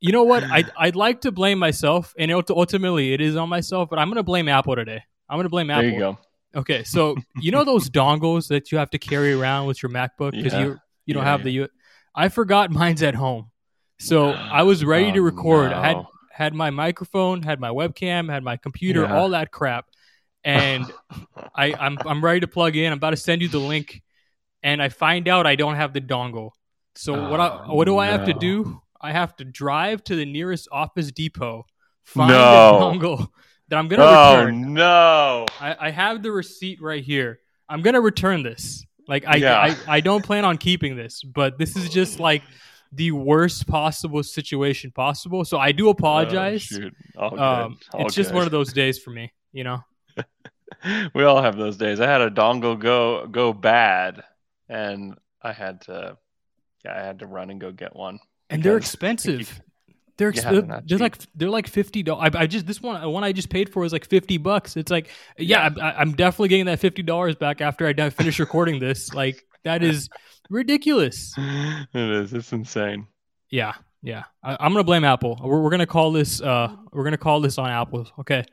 [0.00, 0.42] you know what?
[0.42, 3.88] I I'd like to blame myself, and ultimately it is on myself.
[3.88, 5.00] But I'm going to blame Apple today.
[5.28, 5.82] I'm going to blame Apple.
[5.82, 6.18] There you go.
[6.56, 10.32] Okay, so you know those dongles that you have to carry around with your MacBook
[10.32, 10.64] because yeah.
[10.64, 11.62] you you don't yeah, have yeah.
[11.62, 11.70] the.
[12.14, 13.50] I forgot mine's at home.
[13.98, 15.70] So I was ready oh, to record.
[15.70, 15.78] No.
[15.78, 19.16] I had had my microphone, had my webcam, had my computer, yeah.
[19.16, 19.86] all that crap.
[20.42, 20.84] And
[21.54, 22.92] I, I'm I'm ready to plug in.
[22.92, 24.02] I'm about to send you the link,
[24.62, 26.50] and I find out I don't have the dongle.
[26.96, 27.98] So oh, what I, what do no.
[27.98, 28.80] I have to do?
[29.00, 31.66] I have to drive to the nearest Office Depot,
[32.04, 32.92] find no.
[32.92, 33.28] the dongle
[33.68, 34.74] that I'm gonna oh, return.
[34.74, 35.46] no!
[35.60, 37.40] I, I have the receipt right here.
[37.68, 38.84] I'm gonna return this.
[39.06, 39.58] Like I, yeah.
[39.58, 42.42] I I don't plan on keeping this, but this is just like
[42.94, 45.44] the worst possible situation possible.
[45.44, 46.68] So I do apologize.
[47.16, 49.80] Oh, um, it's just one of those days for me, you know.
[51.14, 52.00] we all have those days.
[52.00, 54.22] I had a dongle go go bad,
[54.68, 56.16] and I had to,
[56.84, 58.20] yeah, I had to run and go get one.
[58.50, 59.60] And they're expensive.
[60.16, 62.30] They're, exp- yeah, they're, they're like they're like fifty dollars.
[62.36, 64.76] I, I, just this one one I just paid for was like fifty bucks.
[64.76, 65.84] It's like yeah, yeah.
[65.84, 69.12] I, am definitely getting that fifty dollars back after I finish recording this.
[69.12, 70.08] Like that is
[70.50, 71.34] ridiculous.
[71.38, 72.32] it is.
[72.32, 73.06] It's insane.
[73.50, 74.24] Yeah, yeah.
[74.42, 75.38] I, am gonna blame Apple.
[75.42, 76.40] We're, we're gonna call this.
[76.40, 78.06] Uh, we're gonna call this on Apple.
[78.20, 78.44] Okay.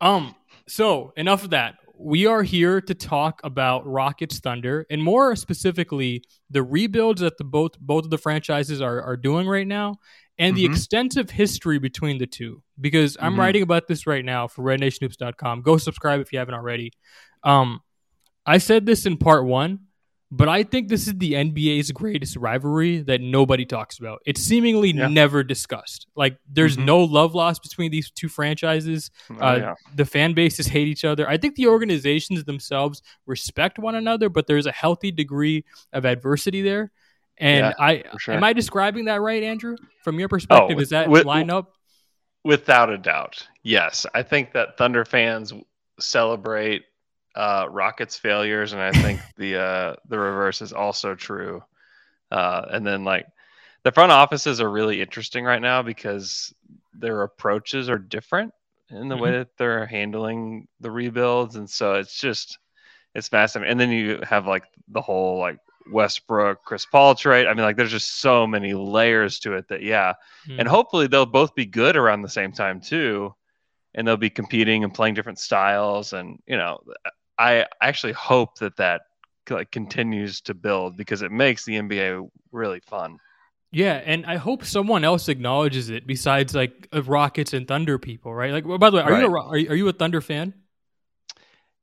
[0.00, 0.34] Um.
[0.68, 1.76] So enough of that.
[1.98, 7.44] We are here to talk about Rockets Thunder, and more specifically, the rebuilds that the
[7.44, 9.96] both both of the franchises are are doing right now,
[10.38, 10.56] and mm-hmm.
[10.56, 12.62] the extensive history between the two.
[12.80, 13.40] Because I'm mm-hmm.
[13.40, 15.62] writing about this right now for RedNationHoops.com.
[15.62, 16.92] Go subscribe if you haven't already.
[17.44, 17.80] Um,
[18.44, 19.80] I said this in part one
[20.34, 24.22] but I think this is the NBA's greatest rivalry that nobody talks about.
[24.24, 25.06] It's seemingly yeah.
[25.08, 26.06] never discussed.
[26.16, 26.86] Like there's mm-hmm.
[26.86, 29.10] no love lost between these two franchises.
[29.28, 29.74] Oh, uh, yeah.
[29.94, 31.28] The fan bases hate each other.
[31.28, 36.62] I think the organizations themselves respect one another, but there's a healthy degree of adversity
[36.62, 36.90] there.
[37.36, 38.34] And Yeah, I sure.
[38.34, 39.76] am I describing that right, Andrew?
[40.02, 41.74] From your perspective, is that with- line up?
[42.42, 44.06] Without a doubt, yes.
[44.14, 45.52] I think that Thunder fans
[46.00, 46.82] celebrate
[47.34, 51.62] uh, Rockets' failures, and I think the uh, the reverse is also true.
[52.30, 53.26] Uh, and then like
[53.84, 56.54] the front offices are really interesting right now because
[56.94, 58.52] their approaches are different
[58.90, 62.58] in the way that they're handling the rebuilds, and so it's just
[63.14, 63.72] it's fascinating.
[63.72, 65.58] And then you have like the whole like
[65.90, 67.46] Westbrook, Chris Paul trade.
[67.46, 70.14] I mean, like there's just so many layers to it that yeah,
[70.58, 70.68] and Mhm.
[70.68, 73.34] hopefully they'll both be good around the same time too
[73.94, 76.80] and they'll be competing and playing different styles and you know
[77.42, 79.02] i actually hope that that
[79.50, 83.18] like continues to build because it makes the nba really fun
[83.74, 88.34] Yeah, and I hope someone else acknowledges it besides like uh, Rockets and Thunder people,
[88.34, 88.52] right?
[88.52, 90.54] Like, well, by the way, are you a, are you, are you a Thunder fan?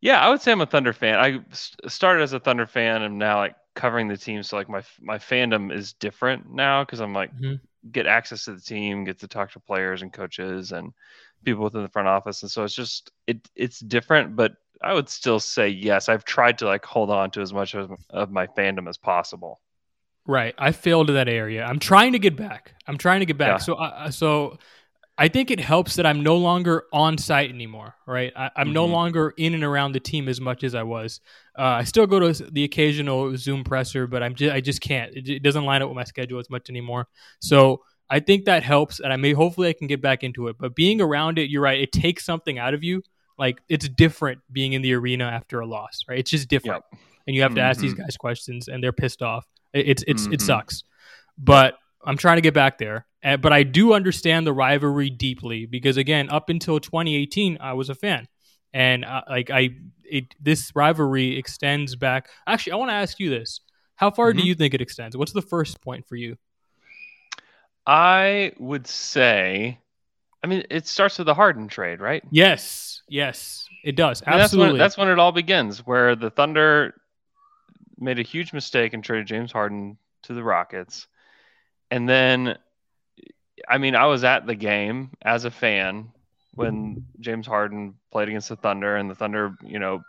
[0.02, 1.40] yeah i would say i'm a thunder fan I
[1.88, 5.18] started as a thunder fan and now like covering the team so like my my
[5.18, 7.60] fandom is different now because i'm like Mhm.
[7.92, 10.94] get access to the team get to talk to players and coaches and
[11.46, 15.10] people within the front office and so it's just it it's different but i would
[15.10, 18.48] still say yes i've tried to like hold on to as much of, of my
[18.48, 19.60] fandom as possible
[20.28, 20.54] Right.
[20.60, 21.66] I failed in that area.
[21.66, 22.76] I'm trying to get back.
[22.88, 23.48] I'm trying to get back.
[23.48, 23.58] Yeah.
[23.58, 24.60] So, uh, so
[25.18, 27.96] I think it helps that I'm no longer on site anymore.
[28.06, 28.32] Right.
[28.36, 28.92] I, I'm no Mhm.
[28.92, 31.20] longer in and around the team as much as I was.
[31.58, 35.16] Uh, I still go to the occasional Zoom presser, but I'm just, I just can't.
[35.16, 37.08] It, it doesn't line up with my schedule as much anymore.
[37.40, 40.58] So I think that helps, and I may hopefully I can get back into it.
[40.60, 41.80] But being around it, you're right.
[41.82, 43.02] It takes something out of you.
[43.40, 46.20] Like it's different being in the arena after a loss, right?
[46.20, 46.84] It's just different,
[47.26, 48.00] and you have to ask these Mhm.
[48.04, 49.46] guys questions, and they're pissed off.
[49.74, 50.42] It, it's it's it Mhm.
[50.42, 50.84] sucks,
[51.38, 51.76] but
[52.06, 53.08] I'm trying to get back there.
[53.24, 57.90] Uh, but I do understand the rivalry deeply because again, up until 2018, I was
[57.90, 58.28] a fan,
[58.74, 59.70] and uh, like I,
[60.04, 62.30] it this rivalry extends back.
[62.48, 63.62] Actually, I want to ask you this:
[63.96, 64.46] How far do Mhm.
[64.48, 65.16] you think it extends?
[65.18, 66.38] What's the first point for you?
[67.88, 69.80] i would say
[70.44, 74.22] i mean it starts with the harden trade right Yes, yes, it does.
[74.26, 74.80] I mean, that's when Absolutely.
[74.80, 76.94] that's when it all begins, where the Thunder
[77.98, 81.08] made a huge mistake and traded James Harden to the Rockets,
[81.92, 82.58] and then,
[83.68, 86.12] I mean, I was at the game as a fan
[86.56, 90.02] when James Harden played against the Thunder, and the Thunder, you know,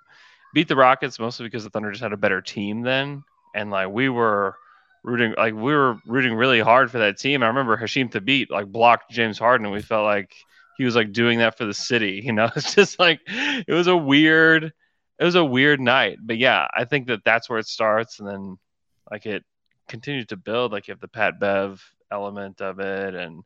[0.54, 3.22] beat the Rockets mostly because the Thunder just had a better team then,
[3.54, 4.56] and like we were
[5.02, 7.42] rooting, like we were rooting really hard for that team.
[7.42, 10.34] I remember Hasheem Thabeet like blocked James Harden, and we felt like
[10.76, 12.22] he was like doing that for the city.
[12.24, 14.72] You know, it's just like it was a weird,
[15.18, 16.18] it was a weird night.
[16.22, 18.56] But yeah, I think that that's where it starts, and then
[19.10, 19.44] like it
[19.88, 20.72] continued to build.
[20.72, 23.42] Like you have the Pat Bev element of it, and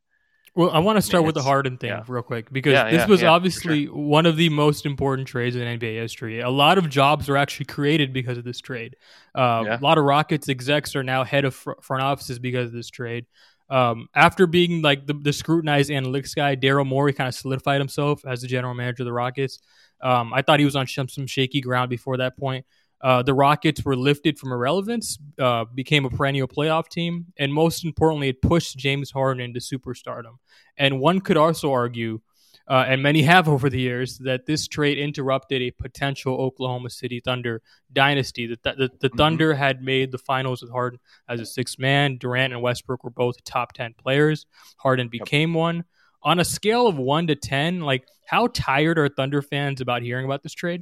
[0.57, 2.05] Well, I want to start with the Harden thing yeah.
[2.07, 5.63] real quick because Yeah, this yeah, was obviously one of the most important trades in
[5.63, 6.41] NBA history.
[6.41, 8.95] A lot of jobs were actually created because of this trade.
[9.35, 9.65] Uh.
[9.69, 12.89] A lot of Rockets execs are now head of fr- front offices because of this
[12.89, 13.27] trade.
[13.69, 18.25] Um, after being like the, the scrutinized analytics guy, Daryl Morey kind of solidified himself
[18.25, 19.59] as the general manager of the Rockets.
[20.01, 22.67] Um, I thought he was on some, some shaky ground before that point.
[23.05, 27.85] Uh, the Rockets were lifted from irrelevance, uh, became a perennial playoff team, and most
[27.85, 30.39] importantly, it pushed James Harden into superstardom.
[30.79, 32.23] And one could also argue,
[32.67, 37.21] uh, and many have over the years, that this trade interrupted a potential Oklahoma City
[37.23, 37.61] Thunder
[37.93, 38.47] dynasty.
[38.47, 39.19] The, the, the Mhm.
[39.19, 42.17] Thunder had made the finals with Harden as a sixth man.
[42.17, 44.47] Durant and Westbrook were both top 10 players.
[44.79, 45.85] Harden became one.
[46.23, 50.25] On a scale of one to 10, like how tired are Thunder fans about hearing
[50.25, 50.81] about this trade?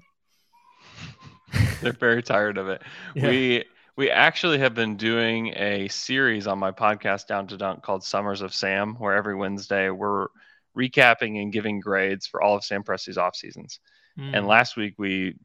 [1.80, 2.82] they're very tired of it.
[3.14, 3.28] Yeah.
[3.28, 8.02] We we actually have been doing a series on my podcast Down to Dunk called
[8.02, 10.28] Summers of Sam, where every Wednesday we're
[10.76, 13.80] recapping and giving grades for all of Sam Presti's off seasons.
[14.18, 14.38] Mm.
[14.38, 15.36] And last week we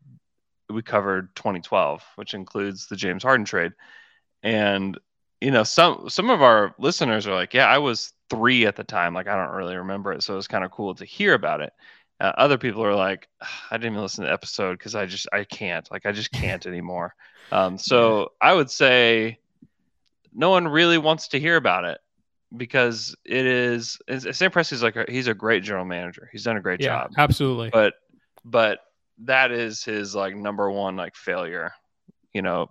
[0.69, 3.73] we covered 2012, which includes the James Harden trade.
[4.43, 4.97] And
[5.41, 8.83] you know, some some of our listeners are like, "Yeah, I was three at the
[8.83, 9.13] time.
[9.13, 11.61] Like, I don't really remember it, so it was kind of cool to hear about
[11.61, 11.73] it."
[12.19, 13.27] Uh, other people are like,
[13.71, 15.89] "I didn't even listen to the episode because I just I can't.
[15.91, 17.13] Like, I just can't anymore."
[17.51, 19.39] Um, so I would say
[20.33, 21.99] no one really wants to hear about it
[22.55, 23.99] because it is.
[24.09, 26.29] Sam Presti's like a, he's a great general manager.
[26.31, 27.69] He's done a great yeah, job absolutely.
[27.71, 27.93] but
[28.45, 28.79] but
[29.25, 31.73] that is his like number one like failure
[32.33, 32.69] you know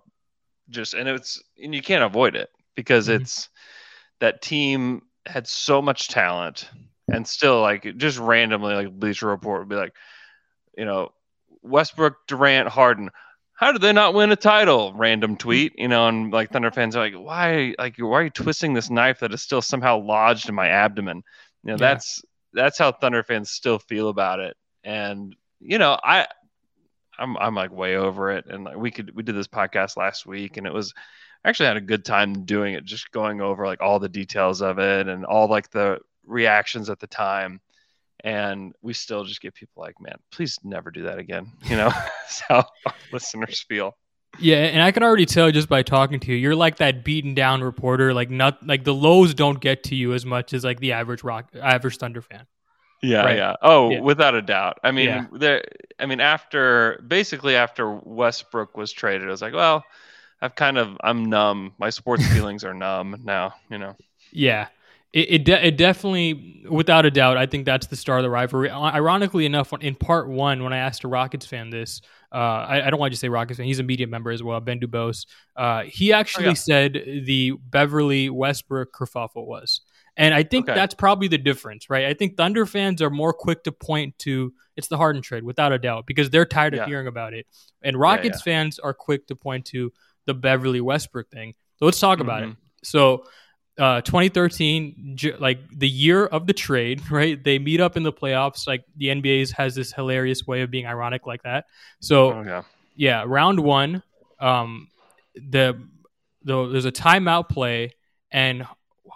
[0.69, 3.21] just and it's and you can't avoid it because Mhm.
[3.21, 3.49] it's
[4.19, 6.69] that team had so much talent
[7.11, 9.93] and still like just randomly like bleacher report would be like
[10.77, 11.11] you know
[11.61, 13.09] westbrook durant harden
[13.53, 16.95] how did they not win a title random tweet you know and like thunder fans
[16.95, 20.49] are like why like why are you twisting this knife that is still somehow lodged
[20.49, 21.23] in my abdomen
[21.63, 21.77] you know Yeah.
[21.77, 22.21] that's
[22.53, 26.27] that's how thunder fans still feel about it and you know i
[27.17, 28.45] I'm I'm like way over it.
[28.47, 30.93] And like we could we did this podcast last week, and it was
[31.43, 34.61] I actually had a good time doing it, just going over like all the details
[34.61, 37.61] of it and all like the reactions at the time.
[38.23, 41.51] And we still just get people like, man, please never do that again.
[41.65, 41.89] You know,
[42.21, 42.65] that's how
[43.13, 43.95] listeners feel.
[44.39, 47.33] Yeah, and I can already tell just by talking to you, you're like that beaten
[47.33, 48.13] down reporter.
[48.13, 51.23] Like not like the lows don't get to you as much as like the average
[51.23, 52.45] rock average Thunder fan.
[53.01, 53.37] Yeah, Right.
[53.37, 53.55] yeah.
[53.61, 53.99] Oh, Yeah.
[54.01, 54.79] without a doubt.
[54.83, 55.25] I mean, Yeah.
[55.33, 55.63] there.
[55.99, 59.83] I mean, after basically after Westbrook was traded, I was like, well,
[60.41, 61.73] I've kind of I'm numb.
[61.77, 63.53] My sports feelings are numb now.
[63.69, 63.95] You know.
[64.31, 64.67] Yeah.
[65.17, 68.29] It it, de- it definitely, without a doubt, I think that's the start of the
[68.29, 68.69] rivalry.
[68.69, 72.01] Ironically enough, in part one, when I asked a Rockets fan this,
[72.31, 73.65] uh, I, I don't want to just say Rockets fan.
[73.65, 75.25] He's a media member as well, Ben Dubose.
[75.55, 76.53] Uh, he actually yeah.
[76.53, 76.93] said
[77.25, 79.81] the Beverley Westbrook kerfuffle was,
[80.17, 80.75] and I think Okay.
[80.75, 82.05] that's probably the difference, right?
[82.05, 85.71] I think Thunder fans are more quick to point to it's the Harden trade, without
[85.71, 86.85] a doubt, because they're tired of Yeah.
[86.85, 87.47] hearing about it,
[87.81, 89.91] and Rockets fans are quick to point to
[90.25, 91.55] the Beverley Westbrook thing.
[91.77, 92.49] So let's talk about it.
[92.49, 92.57] Mhm.
[92.83, 93.23] So,
[93.77, 97.41] uh, 2013, like the year of the trade, right?
[97.43, 98.67] They meet up in the playoffs.
[98.67, 101.65] Like the NBA's has this hilarious way of being ironic like that.
[101.99, 102.63] So, Oh yeah.
[102.95, 104.01] yeah, round one,
[104.39, 104.87] um,
[105.35, 105.79] the,
[106.43, 107.91] the there's a timeout play,
[108.31, 108.65] and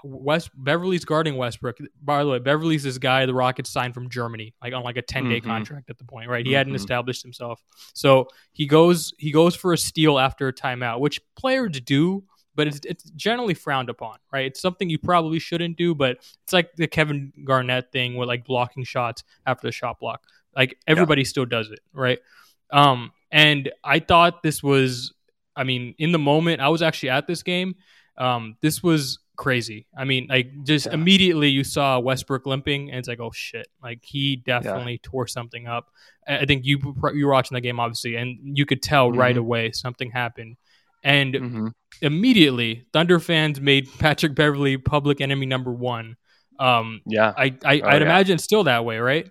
[0.03, 1.77] West Beverley's guarding Westbrook.
[2.01, 5.01] By the way, Beverley's this guy the Rockets signed from Germany, like on like a
[5.01, 5.43] 10 day Mhm.
[5.45, 6.45] contract at the point, right?
[6.45, 6.77] He hadn't Mhm.
[6.77, 7.61] established himself,
[7.93, 12.23] so he goes he goes for a steal after a timeout, which players do.
[12.53, 14.45] But it's, it's generally frowned upon, right?
[14.45, 18.43] It's something you probably shouldn't do, but it's like the Kevin Garnett thing with like
[18.45, 20.23] blocking shots after the shot block.
[20.55, 22.19] Like everybody still does it, right?
[22.71, 25.13] Um, and I thought this was,
[25.55, 27.75] I mean, in the moment, I was actually at this game.
[28.17, 29.87] Um, this was crazy.
[29.97, 30.93] I mean, like just Yeah.
[30.93, 35.67] immediately you saw Westbrook limping, and it's like, oh shit, like he definitely tore something
[35.67, 35.89] up.
[36.27, 36.79] I think you
[37.13, 39.39] you were watching the game obviously, and you could tell right Mhm.
[39.39, 40.57] away something happened.
[41.03, 46.17] And hmm immediately, Thunder fans made Patrick Beverley public enemy number one.
[46.59, 47.35] Um, Yeah.
[47.35, 48.03] I, I Oh, I'd yeah.
[48.03, 49.29] imagine still that way, right?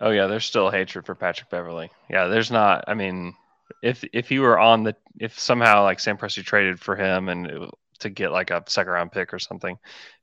[0.00, 0.26] Oh yeah.
[0.26, 1.90] There's still hatred for Patrick Beverley.
[2.10, 2.26] Yeah.
[2.26, 2.84] There's not.
[2.88, 3.34] I mean,
[3.82, 7.46] if if he were on the if somehow like Sam Presti traded for him and
[7.46, 9.78] it, to get like a second round pick or something,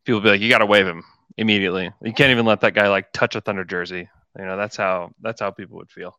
[0.06, 1.04] people would be like, you got to waive him
[1.38, 1.92] immediately.
[2.02, 4.10] You can't even let that guy like touch a Thunder jersey.
[4.38, 6.18] You know, that's how that's how people would feel.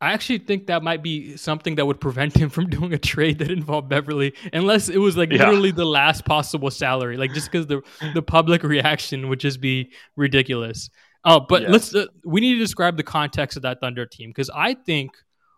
[0.00, 3.38] I actually think that might be something that would prevent him from doing a trade
[3.40, 5.38] that involved Beverley, unless it was like Yeah.
[5.38, 7.82] literally the last possible salary, like just because the
[8.14, 10.88] the public reaction would just be ridiculous.
[11.24, 11.70] Oh, but Yes.
[11.70, 15.10] let's uh, we need to describe the context of that Thunder team because I think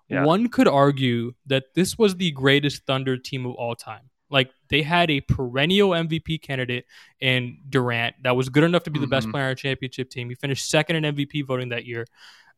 [0.09, 0.25] Yeah.
[0.25, 4.11] one could argue that this was the greatest Thunder team of all time.
[4.29, 6.87] Like they had a perennial MVP candidate
[7.21, 9.33] in Durant that was good enough to be the best Mhm.
[9.33, 10.29] player on a championship team.
[10.31, 12.07] He finished second in MVP voting that year.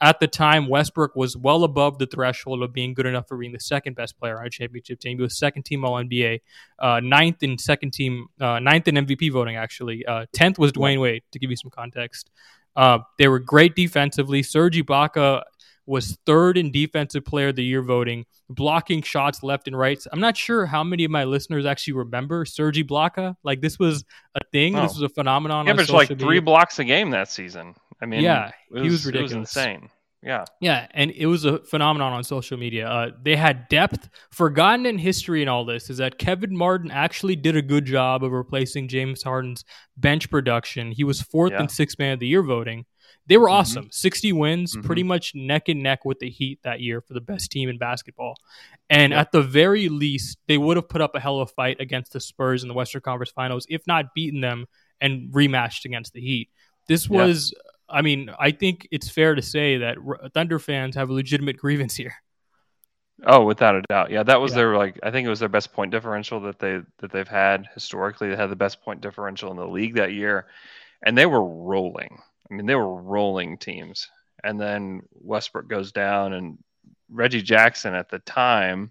[0.01, 3.53] At the time, Westbrook was well above the threshold of being good enough for being
[3.53, 5.19] the second best player on a championship team.
[5.19, 6.41] He was second team All NBA,
[6.79, 9.57] uh, ninth in second team, uh, ninth in MVP voting.
[9.57, 11.23] Actually, uh, tenth was Dwyane Wade.
[11.33, 12.31] To give you some context,
[12.77, 14.43] uh, they were great defensively.
[14.43, 15.43] Serge Ibaka
[15.87, 20.03] was third in defensive player of the year voting, blocking shots left and right.
[20.13, 23.37] I'm not sure how many of my listeners actually remember Serge Ibaka.
[23.45, 24.03] Like this was
[24.35, 24.73] a thing.
[24.73, 24.95] This Oh.
[24.95, 25.67] was a phenomenon.
[25.67, 26.43] He on averaged like social three media.
[26.43, 27.75] blocks a game that season.
[28.03, 29.33] I mean, Yeah, it he was ridiculous.
[29.33, 29.91] was insane.
[30.23, 30.45] Yeah.
[30.59, 32.89] Yeah, and it was a phenomenon on social media.
[32.89, 34.09] Uh, they had depth.
[34.31, 38.25] Forgotten in history in all this is that Kevin Martin actually did a good job
[38.25, 39.65] of replacing James Harden's
[39.99, 40.93] bench production.
[40.93, 41.61] He was fourth Yeah.
[41.61, 42.87] and sixth man of the year voting.
[43.27, 43.53] They were Mhm.
[43.53, 43.89] awesome.
[43.91, 44.85] 60 wins, Mhm.
[44.85, 47.77] pretty much neck and neck with the Heat that year for the best team in
[47.77, 48.35] basketball.
[48.89, 49.21] And Yeah.
[49.21, 52.13] at the very least, they would have put up a hell of a fight against
[52.15, 54.67] the Spurs in the Western Conference Finals, if not beaten them
[55.03, 56.49] and rematched against the Heat.
[56.89, 57.19] This Yeah.
[57.89, 59.99] I mean, I think it's fair to say that
[60.33, 62.15] Thunder fans have a legitimate grievance here.
[63.27, 64.11] Oh, without a doubt.
[64.11, 64.57] Yeah, that was Yeah.
[64.57, 67.69] their like I think it was their best point differential that they that they've had
[67.75, 68.29] historically.
[68.29, 70.47] They had the best point differential in the league that year.
[71.03, 72.21] And they were rolling.
[72.51, 74.09] I mean, they were rolling teams.
[74.43, 76.59] And then Westbrook goes down and
[77.11, 78.91] Reggie Jackson at the time,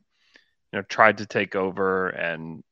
[0.71, 2.63] you know, tried to take over and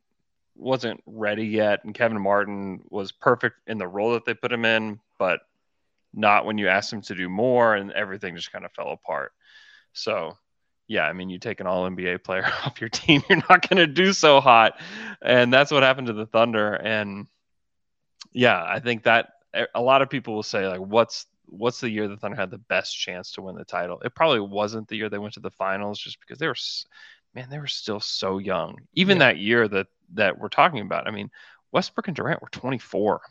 [0.56, 1.84] wasn't ready yet.
[1.84, 5.42] And Kevin Martin was perfect in the role that they put him in, but
[6.14, 9.32] not when you asked him to do more, and everything just kind of fell apart.
[9.94, 10.38] So,
[10.88, 13.78] yeah, I mean, you take an All NBA player off your team, you're not going
[13.78, 14.80] to do so hot,
[15.22, 16.74] and that's what happened to the Thunder.
[16.76, 17.28] And
[18.34, 21.90] yeah, I think that eh, a lot of people will say like, what's what's the
[21.90, 24.00] year the Thunder had the best chance to win the title?
[24.02, 26.56] It probably wasn't the year they went to the finals, just because they were,
[27.36, 28.78] man, they were still so young.
[28.94, 29.28] Even Yeah.
[29.28, 31.30] that year that that we're talking about, I mean,
[31.72, 33.22] Westbrook and Durant were 24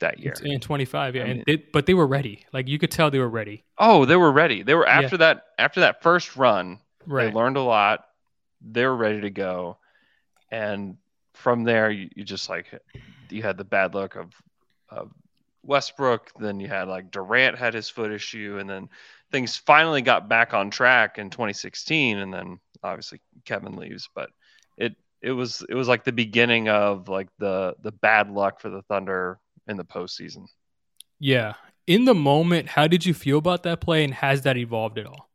[0.00, 0.34] that year.
[0.42, 1.22] In 25, yeah.
[1.22, 2.44] I and mean- they, but they were ready.
[2.52, 3.64] Like you could tell they were ready.
[3.78, 4.62] Oh, they were ready.
[4.62, 5.00] They were Yeah.
[5.00, 6.80] after that after that first run.
[7.06, 7.26] Right.
[7.26, 8.04] They learned a lot.
[8.60, 9.78] They were ready to go,
[10.50, 10.96] and
[11.34, 12.66] from there, you, you just like
[13.30, 14.32] you had the bad luck of,
[14.88, 15.12] of
[15.62, 16.32] Westbrook.
[16.38, 18.88] Then you had like Durant had his foot issue, and then
[19.30, 24.08] things finally got back on track in 2016, and then obviously Kevin leaves.
[24.14, 24.30] But
[24.76, 28.70] it it was it was like the beginning of like the the bad luck for
[28.70, 29.38] the Thunder
[29.68, 30.46] in the postseason.
[31.20, 31.54] Yeah.
[31.86, 35.06] In the moment, how did you feel about that play, and has that evolved at
[35.06, 35.28] all?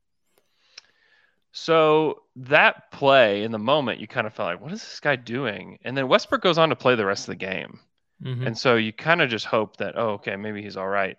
[1.52, 5.16] So that play in the moment, you kind of felt like, what is this guy
[5.16, 5.78] doing?
[5.84, 7.80] And then Westbrook goes on to play the rest of the game.
[8.24, 8.48] Mhm.
[8.48, 11.16] And so you kind of just hope that, oh, okay, maybe he's all right.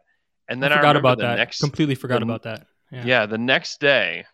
[0.48, 1.36] And then I I, forgot remember about the that.
[1.36, 2.66] next, Completely forgot the- about that.
[2.90, 3.04] Yeah.
[3.04, 3.26] yeah.
[3.26, 4.24] the next day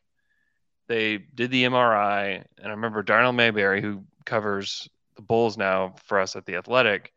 [0.89, 6.19] they did the MRI, and I remember Darnell Mayberry, who covers the Bulls now for
[6.19, 7.13] us at the Athletic,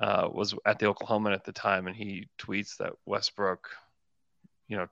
[0.00, 3.68] uh, was at the Oklahoman at the time, and he tweets that Westbrook,
[4.66, 4.86] you know,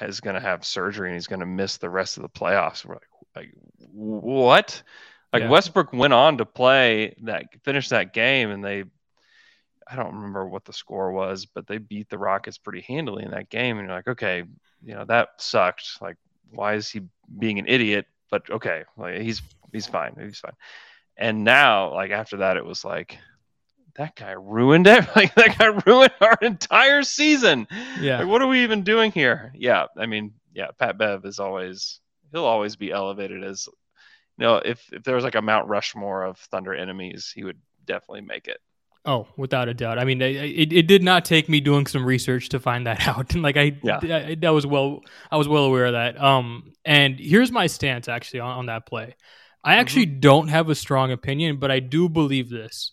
[0.00, 2.84] is going to have surgery and he's going to miss the rest of the playoffs.
[2.84, 3.02] We're like,
[3.36, 3.52] like
[3.92, 4.82] what?
[5.32, 5.50] Like Yeah.
[5.50, 8.84] Westbrook went on to play that, finish that game, and they
[9.90, 13.30] I don't remember what the score was, but they beat the Rockets pretty handily in
[13.30, 13.78] that game.
[13.78, 14.44] And you're like, okay,
[14.84, 16.02] you know, that sucked.
[16.02, 16.16] Like,
[16.50, 17.00] why is he
[17.38, 18.06] being an idiot?
[18.30, 19.40] But okay, like he's
[19.72, 20.14] he's fine.
[20.20, 20.52] He's fine.
[21.16, 23.18] And now, like after that, it was like
[23.98, 25.06] that guy ruined it.
[25.16, 27.66] Like that guy ruined our entire season.
[28.00, 28.20] Yeah.
[28.20, 29.52] Like, what are we even doing here?
[29.54, 32.00] Yeah, I mean, yeah, Pat Bev is always
[32.32, 33.66] he'll always be elevated as
[34.38, 37.58] you know, if if there was like a Mount Rushmore of Thunder enemies, he would
[37.84, 38.58] definitely make it.
[39.04, 39.98] Oh, without a doubt.
[39.98, 43.06] I mean, it, it, it did not take me doing some research to find that
[43.08, 43.34] out.
[43.34, 44.00] like I, Yeah.
[44.02, 46.22] I, that was well, I was well aware of that.
[46.22, 49.16] Um, and here's my stance actually on, on that play.
[49.64, 52.92] I actually don't have a strong opinion, but I do believe this.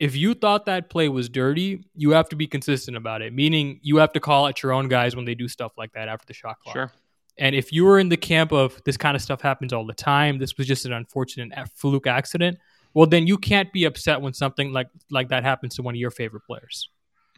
[0.00, 3.32] If you thought that play was dirty, you have to be consistent about it.
[3.32, 6.08] Meaning, you have to call out your own guys when they do stuff like that
[6.08, 6.74] after the shot clock.
[6.74, 6.92] Sure.
[7.38, 9.94] And if you were in the camp of this kind of stuff happens all the
[9.94, 12.58] time, this was just an unfortunate fluke accident,
[12.92, 15.98] well, then you can't be upset when something like like that happens to one of
[16.00, 16.88] your favorite players.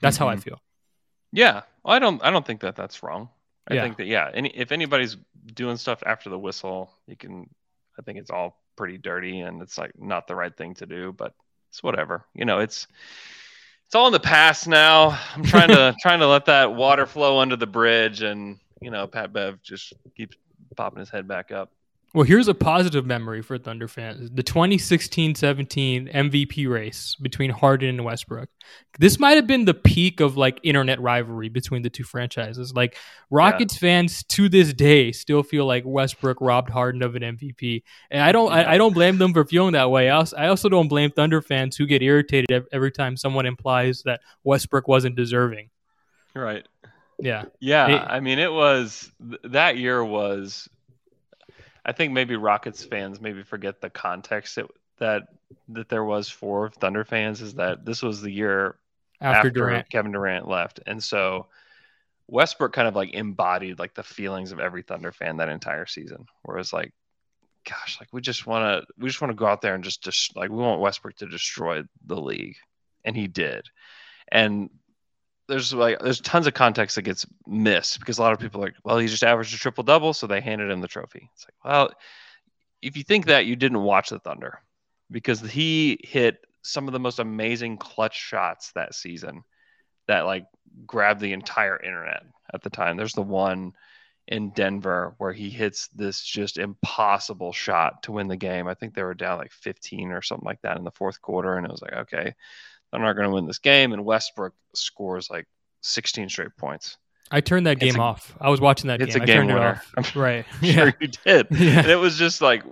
[0.02, 0.42] That's how I Mhm.
[0.42, 0.62] feel.
[1.32, 3.30] Yeah, I don't I don't think that that's wrong.
[3.68, 3.82] I Yeah.
[3.82, 5.16] think that yeah, any if anybody's
[5.54, 7.48] doing stuff after the whistle, you can.
[7.98, 11.12] I think it's all pretty dirty and it's like not the right thing to do,
[11.12, 11.34] but
[11.76, 12.24] it's whatever.
[12.34, 12.86] You know, it's
[13.84, 15.18] it's all in the past now.
[15.34, 19.06] I'm trying to trying to let that water flow under the bridge, and you know,
[19.06, 20.38] Pat Bev just keeps
[20.74, 21.70] popping his head back up.
[22.16, 28.04] Well, here's a positive memory for Thunder fans: the 2016-17 MVP race between Harden and
[28.06, 28.48] Westbrook.
[28.98, 32.72] This might have been the peak of like internet rivalry between the two franchises.
[32.74, 32.96] Like
[33.28, 38.22] Rockets fans to this day still feel like Westbrook robbed Harden of an MVP, and
[38.22, 38.50] I don't.
[38.50, 40.08] I, I don't blame them for feeling that way.
[40.08, 44.04] I also, I also don't blame Thunder fans who get irritated every time someone implies
[44.06, 45.68] that Westbrook wasn't deserving.
[46.34, 46.66] Right.
[47.18, 49.12] Yeah, Yeah, It- I mean, it was
[49.44, 50.66] that year was.
[51.86, 54.66] I think maybe Rockets fans maybe forget the context that
[54.98, 55.28] that
[55.68, 58.76] that there was for Thunder fans is that this was the year
[59.20, 59.88] after, Durant.
[59.88, 61.46] Kevin Durant left, and so
[62.26, 66.26] Westbrook kind of like embodied like the feelings of every Thunder fan that entire season,
[66.42, 66.92] where it's like,
[67.64, 70.02] gosh, like we just want to we just want to go out there and just,
[70.02, 72.56] just like we want Westbrook to destroy the league,
[73.04, 73.64] and he did,
[74.32, 74.70] and
[75.48, 78.66] there's like there's tons of context that gets missed because a lot of people are
[78.66, 81.30] like, well, he just averaged a triple double, so they handed him the trophy.
[81.34, 81.90] It's like, well,
[82.82, 84.60] if you think that, you didn't watch the Thunder
[85.10, 89.44] because he hit some of the most amazing clutch shots that season
[90.08, 90.46] that like
[90.84, 92.96] grabbed the entire internet at the time.
[92.96, 93.72] There's the one
[94.28, 98.66] in Denver where he hits this just impossible shot to win the game.
[98.66, 101.56] I think they were down like 15 or something like that in the fourth quarter,
[101.56, 102.34] and it was like, okay,
[102.96, 103.92] I'm not going to win this game.
[103.92, 105.46] And Westbrook scores like
[105.82, 106.96] 16 straight points.
[107.30, 108.34] I turned that It's game a- off.
[108.40, 109.20] I was watching that it's game.
[109.20, 109.82] a I game turned it winner.
[109.98, 110.16] off.
[110.16, 110.44] Right.
[110.62, 111.46] I'm sure you did.
[111.50, 111.78] Yeah.
[111.80, 112.62] And it was just like,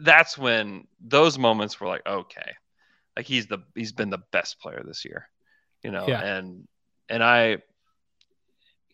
[0.00, 2.52] that's when those moments were like, okay,
[3.16, 5.28] like he's the he's been the best player this year,
[5.82, 6.06] you know.
[6.08, 6.20] Yeah.
[6.20, 6.66] And
[7.08, 7.48] and I,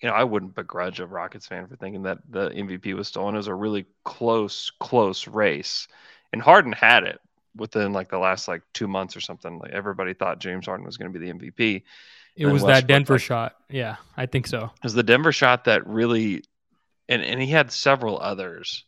[0.02, 3.34] you know, I wouldn't begrudge a Rockets fan for thinking that the MVP was stolen.
[3.34, 5.86] It was a really close, close race,
[6.32, 7.20] and Harden had it
[7.56, 9.58] within like the last like two months or something.
[9.58, 11.82] Like everybody thought James Harden was going to be the MVP.
[12.36, 13.56] It was that Denver like- shot.
[13.68, 14.64] Yeah, I think so.
[14.64, 16.44] It was the Denver shot that really,
[17.08, 18.84] and, and he had several others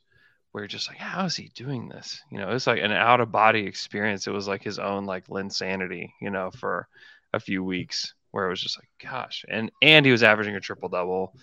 [0.52, 2.22] where you're just like, how is he doing this?
[2.30, 4.26] You know, it's like an out of body experience.
[4.26, 6.14] It was like his own like insanity.
[6.20, 6.88] you know, for
[7.32, 10.60] a few weeks where it was just like, gosh, and and he was averaging a
[10.60, 11.34] triple double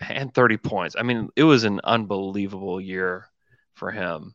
[0.00, 0.96] and 30 points.
[0.98, 3.26] I mean, it was an unbelievable year
[3.74, 4.34] for him,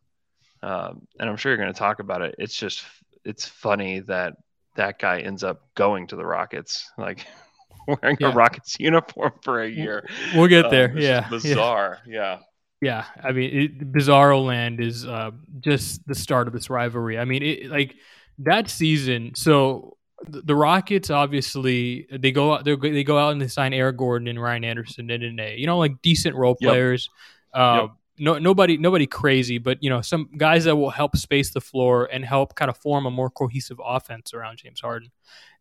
[0.66, 2.34] um, and I'm sure you're going to talk about it.
[2.38, 2.84] It's just
[3.24, 4.34] it's funny that
[4.74, 7.26] that guy ends up going to the Rockets, like
[7.88, 8.32] wearing Yeah.
[8.32, 10.06] a Rockets uniform for a year.
[10.34, 10.98] We'll get Um, there.
[10.98, 11.54] yeah, just yeah.
[11.54, 11.98] bizarre.
[12.06, 12.38] Yeah.
[12.82, 17.18] Yeah, I mean, it, Bizarro Land is uh, just the start of this rivalry.
[17.18, 17.94] I mean, it, like
[18.40, 19.32] that season.
[19.34, 19.96] So
[20.28, 24.40] the Rockets obviously they go out they go out and they sign Eric Gordon and
[24.40, 25.56] Ryan Anderson and, an A.
[25.56, 27.08] You know, like decent role players.
[27.54, 27.60] Yep.
[27.62, 27.90] Uh, yep.
[28.18, 32.08] No, nobody, nobody crazy, but you know, some guys that will help space the floor
[32.10, 35.10] and help kind of form a more cohesive offense around James Harden.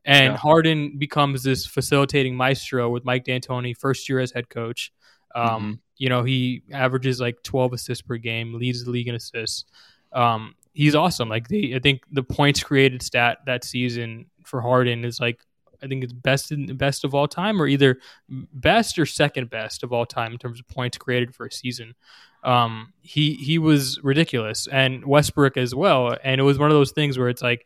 [0.06, 0.38] And yeah.
[0.38, 4.93] Harden becomes this facilitating maestro with Mike D'Antoni, first year as head coach.
[5.34, 5.74] Um, mm-hmm.
[5.97, 9.66] You know, he averages like 12 assists per game, leads the league in assists.
[10.14, 11.28] Um, he's awesome.
[11.28, 15.39] Like the, I think the points created stat that season for Harden is like
[15.84, 17.99] I think it's best in best of all time, or either
[18.30, 21.95] best or second best of all time in terms of points created for a season.
[22.43, 26.15] Um, he he was ridiculous, and Westbrook as well.
[26.23, 27.65] And it was one of those things where it's like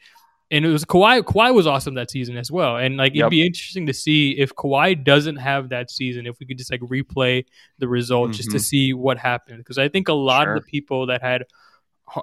[0.51, 1.21] and it was Kawhi.
[1.21, 3.23] Kawhi was awesome that season as well, and like yep.
[3.23, 6.71] it'd be interesting to see if Kawhi doesn't have that season, if we could just
[6.71, 7.45] like replay
[7.77, 8.37] the result mm-hmm.
[8.37, 8.63] just to mm-hmm.
[8.63, 9.59] see what happened.
[9.59, 10.55] Because I think a lot sure.
[10.55, 11.43] of the people that had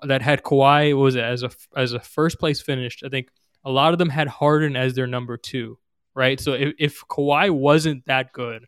[0.03, 3.05] that had Kawhi was as a as a first place finished.
[3.05, 3.29] I think
[3.67, 5.77] a lot of them had Harden as their number two,
[6.15, 6.41] right?
[6.41, 8.67] So if, if Kawhi wasn't that good,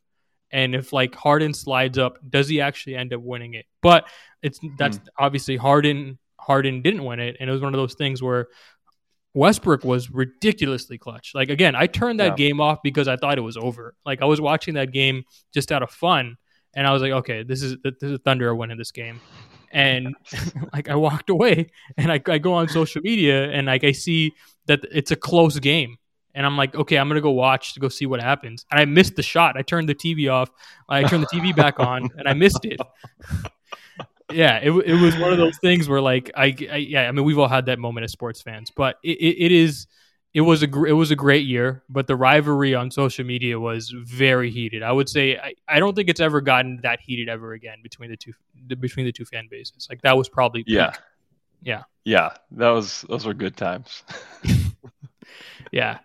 [0.51, 3.67] and if like Harden slides up, does he actually end up winning it?
[3.81, 4.09] But
[4.43, 5.07] it's that's mm.
[5.19, 6.19] obviously Harden.
[6.41, 8.49] Harden didn't win it, and it was one of those things where
[9.35, 11.33] Westbrook was ridiculously clutch.
[11.35, 12.49] Like again, I turned that yeah.
[12.49, 13.95] game off because I thought it was over.
[14.05, 15.23] Like I was watching that game
[15.55, 16.37] just out of fun,
[16.75, 19.21] and I was like, okay, this is this is Thunder are winning this game,
[19.71, 20.17] and
[20.73, 24.33] like I walked away, and I, I go on social media, and like I see
[24.69, 25.97] that it's a close game,
[26.35, 28.85] and I'm like, okay, I'm gonna go watch to go see what happens, and I
[28.85, 29.57] missed the shot.
[29.57, 30.51] I turned the TV off,
[30.89, 32.81] I turned the TV back on, and I missed it
[34.33, 37.25] yeah, it, it was one of those things where like I, I, yeah I mean
[37.25, 39.87] we've all had that moment as sports fans, but it, it, it is
[40.35, 43.91] it was a it was a great year, but the rivalry on social media was
[43.91, 44.83] very heated.
[44.83, 48.11] I would say I, I don't think it's ever gotten that heated ever again between
[48.11, 48.33] the two
[48.81, 49.87] between the two fan bases.
[49.89, 51.01] Like that was probably yeah peak.
[51.63, 54.03] Yeah yeah that was those were good times.
[55.73, 55.99] yeah,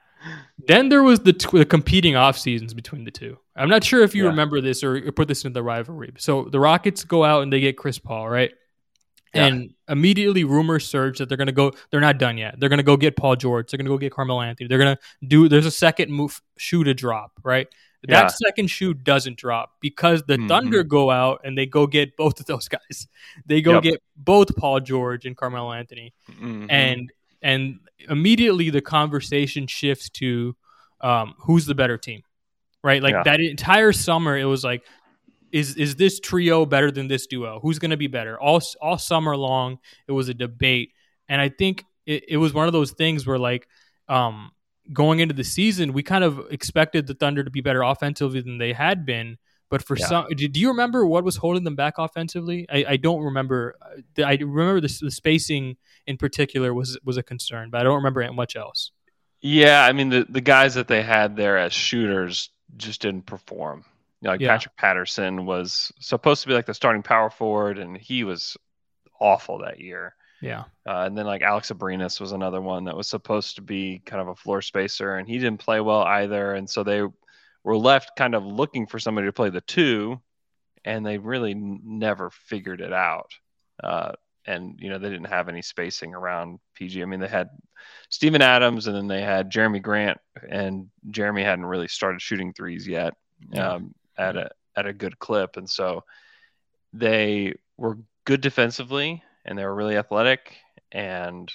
[0.67, 3.37] then there was the, t- the competing off seasons between the two.
[3.55, 4.29] I'm not sure if you yeah.
[4.29, 6.13] remember this or, put this into the rivalry.
[6.17, 8.51] So the Rockets go out and they get Chris Paul, right?
[9.33, 9.47] Yeah.
[9.47, 11.71] And immediately rumors surge that they're going to go.
[11.89, 12.59] They're not done yet.
[12.59, 13.71] They're going to go get Paul George.
[13.71, 14.67] They're going to go get Carmelo Anthony.
[14.67, 15.49] They're going to do.
[15.49, 17.67] There's a second move shoe to drop, right?
[18.07, 18.27] That yeah.
[18.27, 20.47] second shoe doesn't drop because the mm-hmm.
[20.47, 23.07] Thunder go out and they go get both of those guys.
[23.45, 23.83] They go yep.
[23.83, 26.69] get both Paul George and Carmelo Anthony, mm-hmm.
[26.69, 27.79] and and
[28.09, 30.55] immediately the conversation shifts to
[30.99, 32.23] um, who's the better team,
[32.83, 33.01] right?
[33.01, 33.23] Like yeah.
[33.23, 34.83] that entire summer, it was like,
[35.53, 37.59] is is this trio better than this duo?
[37.61, 38.37] Who's going to be better?
[38.37, 40.91] All all summer long, it was a debate,
[41.29, 43.67] and I think it, it was one of those things where like.
[44.09, 44.51] Um,
[44.91, 48.57] going into the season, we kind of expected the Thunder to be better offensively than
[48.57, 49.37] they had been.
[49.69, 50.05] But for yeah.
[50.05, 52.67] some, do you remember what was holding them back offensively?
[52.69, 53.75] I, I don't remember.
[53.81, 57.95] Uh, I remember the, the, spacing in particular was was a concern, but I don't
[57.95, 58.91] remember much else.
[59.41, 63.83] Yeah, I mean the the guys that they had there as shooters just didn't perform.
[64.21, 64.49] You know, like yeah.
[64.49, 68.55] Patrick Patterson was supposed to be like the starting power forward, and he was
[69.19, 70.13] awful that year.
[70.43, 70.65] Yeah.
[70.85, 74.21] Uh, and then like Alex Abrines was another one that was supposed to be kind
[74.21, 76.53] of a floor spacer, and he didn't play well either.
[76.53, 77.01] And so they
[77.63, 80.19] were left kind of looking for somebody to play the two,
[80.83, 83.31] and they really never figured it out.
[83.81, 84.11] Uh,
[84.45, 87.01] and you know they didn't have any spacing around PG.
[87.01, 87.47] I mean they had
[88.09, 90.17] Steven Adams, and then they had Jerami Grant,
[90.49, 93.13] and Jerami hadn't really started shooting threes yet
[93.55, 96.03] um, at a at a good clip, and so
[96.91, 100.57] they were good defensively, and they were really athletic
[100.91, 101.51] and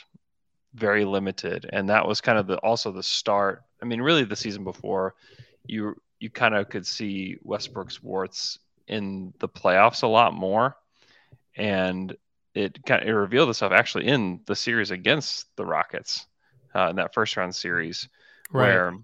[0.74, 3.62] very limited, and that was kind of the also the start.
[3.82, 5.14] I mean, really the season before
[5.66, 8.58] you you kind of could see Westbrook's warts
[8.88, 10.76] in the playoffs a lot more.
[11.56, 12.16] And
[12.54, 16.26] it kind of it revealed itself actually in the series against the Rockets
[16.74, 18.08] uh, in that first round series,
[18.50, 18.66] right.
[18.66, 18.94] where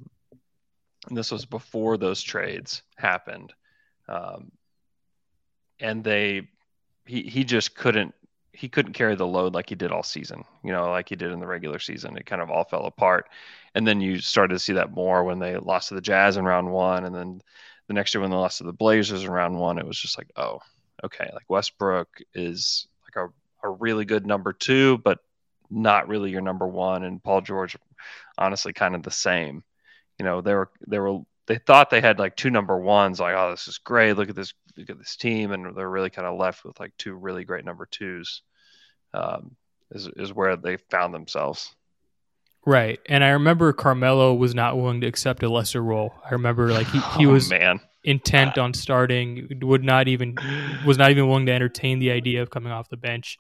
[1.11, 3.53] this was before those trades happened,
[4.09, 4.51] um,
[5.78, 6.49] and they
[7.07, 8.14] he he just couldn't
[8.55, 11.32] he couldn't carry the load like he did all season, you know, like he did
[11.32, 12.16] in the regular season.
[12.16, 13.28] It kind of all fell apart.
[13.74, 16.44] And then you started to see that more when they lost to the Jazz in
[16.44, 17.05] round one.
[17.05, 17.42] And then
[17.88, 20.16] the next year when they lost to the Blazers in round one, it was just
[20.16, 20.61] like, oh,
[21.02, 21.28] okay.
[21.34, 25.18] Like Westbrook is like a, a really good number two, but
[25.68, 27.02] not really your number one.
[27.02, 27.76] And Paul George,
[28.38, 29.64] honestly, kind of the same.
[30.18, 33.34] You know, they were, they were, they thought they had like two number ones, like,
[33.36, 34.14] oh, this is great.
[34.14, 35.53] Look at this, look at this team.
[35.53, 38.42] And they're really kind of left with like two really great number twos,
[39.12, 39.57] um,
[39.90, 41.74] is, is where they found themselves.
[42.66, 42.99] Right.
[43.07, 46.14] And I remember Carmelo was not willing to accept a lesser role.
[46.24, 47.80] I remember like he, he Oh, was man.
[48.05, 50.36] intent on starting, would not even
[50.86, 53.38] was not even willing to entertain the idea of coming off the bench.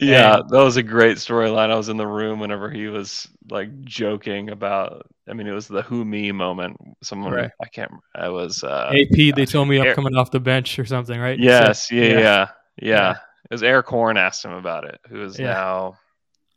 [0.00, 1.70] Yeah, And- that was a great storyline.
[1.70, 5.06] I was in the room whenever he was like joking about.
[5.28, 6.76] I mean, it was the who me moment.
[7.02, 7.50] Someone Right.
[7.60, 7.90] I can't.
[8.14, 8.62] I was.
[8.64, 11.38] Uh, AP, they told me I'm coming off the bench or something, right?
[11.38, 11.88] yes.
[11.88, 12.18] So- yeah, yeah.
[12.18, 12.48] Yeah.
[12.80, 13.10] Yeah.
[13.50, 15.52] It was Erik Horne asked him about it, who is Yeah.
[15.52, 15.98] now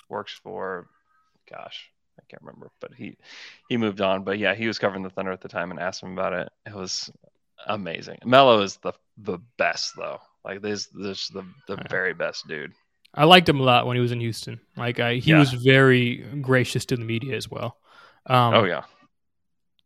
[0.09, 0.87] works for.
[1.49, 1.89] Gosh,
[2.19, 3.17] I can't remember, but he
[3.69, 4.23] he moved on.
[4.23, 6.49] But yeah, he was covering the Thunder at the time and asked him about it.
[6.65, 7.09] It was
[7.67, 8.19] amazing.
[8.25, 10.19] Melo is the the best though.
[10.45, 12.73] Like this, this the the very best dude.
[13.13, 14.59] I liked him a lot when he was in Houston.
[14.77, 15.39] Like I, he Yeah.
[15.39, 17.77] was very gracious to the media as well.
[18.25, 18.83] Um, oh yeah.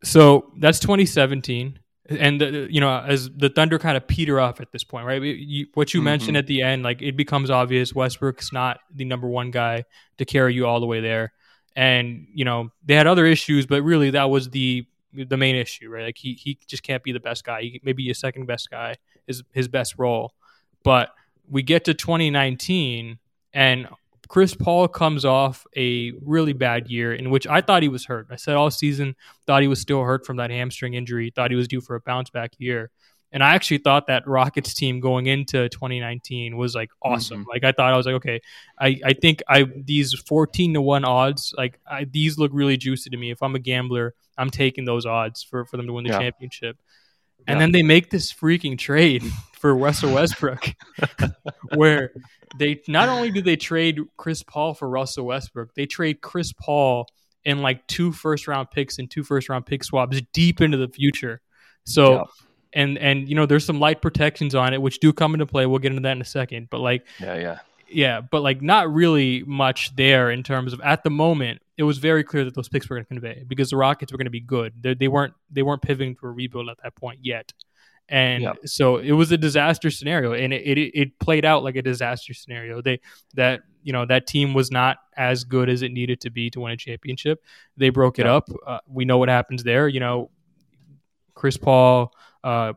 [0.03, 4.71] So that's 2017, and the, you know, as the Thunder kind of peter off at
[4.71, 5.21] this point, right?
[5.21, 6.39] You, what you mentioned Mhm.
[6.39, 9.86] at the end, like it becomes obvious Westbrook's not the number one guy
[10.19, 11.34] to carry you all the way there,
[11.76, 15.89] and you know they had other issues, but really that was the the main issue,
[15.89, 16.03] right?
[16.03, 17.61] Like he he just can't be the best guy.
[17.61, 18.95] He, maybe his second best guy
[19.28, 20.34] is his best role,
[20.84, 21.09] but
[21.50, 23.20] we get to 2019
[23.54, 23.88] and
[24.28, 28.28] Chris Paul comes off a really bad year in which I thought he was hurt.
[28.32, 29.16] I said all season,
[29.46, 32.02] thought he was still hurt from that hamstring injury, thought he was due for a
[32.02, 32.91] bounce back year.
[33.32, 37.14] And I actually thought that Rockets team going into 2019 was like mm-hmm.
[37.14, 37.46] awesome.
[37.50, 38.41] Like I thought I was like, okay,
[38.80, 43.10] I, I think I these 14 to 1 odds, like I, these look really juicy
[43.10, 43.32] to me.
[43.32, 46.20] If I'm a gambler, I'm taking those odds for, for them to win the Yeah.
[46.20, 46.78] championship.
[47.48, 47.60] And Yeah.
[47.60, 49.24] then they make this freaking trade
[49.54, 50.74] for Russell Westbrook,
[51.76, 52.12] where
[52.58, 57.08] they not only do they trade Chris Paul for Russell Westbrook, they trade Chris Paul
[57.46, 60.88] and like two first round picks and two first round pick swaps deep into the
[60.88, 61.41] future.
[61.86, 62.26] So Yep.
[62.74, 65.66] and and you know there's some light protections on it which do come into play.
[65.66, 66.70] We'll get into that in a second.
[66.70, 67.60] But like Yeah, yeah.
[67.88, 71.62] yeah, but like not really much there in terms of at the moment.
[71.78, 74.17] It was very clear that those picks were going to convey because the Rockets were
[74.17, 74.73] going to be good.
[74.82, 77.53] They, they weren't they weren't pivoting to a rebuild at that point yet,
[78.09, 78.57] and Yep.
[78.65, 82.34] so it was a disaster scenario, and it, it it played out like a disaster
[82.34, 82.82] scenario.
[82.82, 82.99] They
[83.34, 86.61] that you know that team was not as good as it needed to be to
[86.61, 87.43] win a championship.
[87.78, 88.32] They broke it Yep.
[88.34, 88.49] up.
[88.65, 89.88] Uh, we know what happens there.
[89.88, 90.32] You know,
[91.34, 92.13] Chris Paul.
[92.43, 92.73] Uh,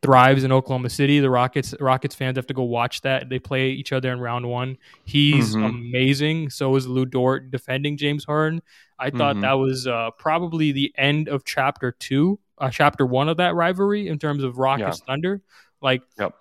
[0.00, 1.20] thrives in Oklahoma City.
[1.20, 3.28] The Rockets Rockets fans have to go watch that.
[3.28, 4.78] They play each other in round one.
[5.04, 5.68] He's Mhm.
[5.68, 6.50] amazing.
[6.50, 8.62] So is Lu Dort defending James Harden.
[8.98, 9.40] I thought Mhm.
[9.42, 14.08] that was uh, probably the end of chapter two, uh, chapter one of that rivalry
[14.08, 15.42] in terms of Rockets Thunder.
[15.80, 16.34] Like, Yep.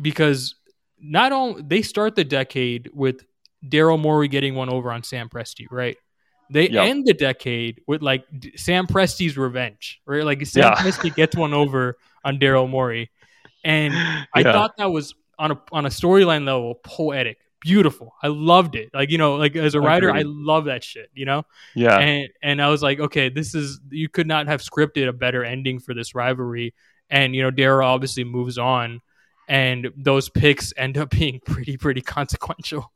[0.00, 0.54] because
[1.00, 3.24] not only they start the decade with
[3.66, 5.96] Daryl Morey getting one over on Sam Presti, right?
[6.50, 6.84] They Yep.
[6.88, 8.24] end the decade with like
[8.56, 10.24] Sam Presti's revenge, right?
[10.24, 10.74] Like Sam Yeah.
[10.76, 13.10] Presti gets one over on Daryl Morey,
[13.64, 13.94] and
[14.34, 18.14] I thought that was on a on a storyline level poetic, beautiful.
[18.22, 18.90] I loved it.
[18.94, 21.10] Like you know, like as a writer, I love that shit.
[21.14, 21.42] You know,
[21.74, 21.98] Yeah.
[21.98, 25.44] and and I was like, okay, this is you could not have scripted a better
[25.44, 26.74] ending for this rivalry.
[27.10, 29.00] And you know, Daryl obviously moves on,
[29.48, 32.92] and those picks end up being pretty pretty consequential.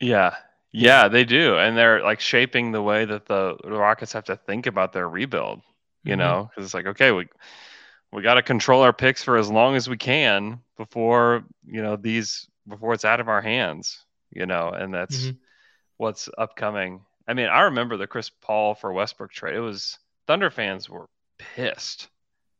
[0.00, 0.34] Yeah.
[0.70, 1.56] Yeah, they do.
[1.56, 5.62] And they're like shaping the way that the, Rockets have to think about their rebuild,
[6.04, 6.18] you Mhm.
[6.18, 7.26] know, because it's like, okay, we,
[8.12, 11.96] we got to control our picks for as long as we can before, you know,
[11.96, 15.36] these, before it's out of our hands, you know, and that's Mhm.
[15.96, 17.04] what's upcoming.
[17.26, 19.56] I mean, I remember the Chris Paul for Westbrook trade.
[19.56, 22.08] It was Thunder fans were pissed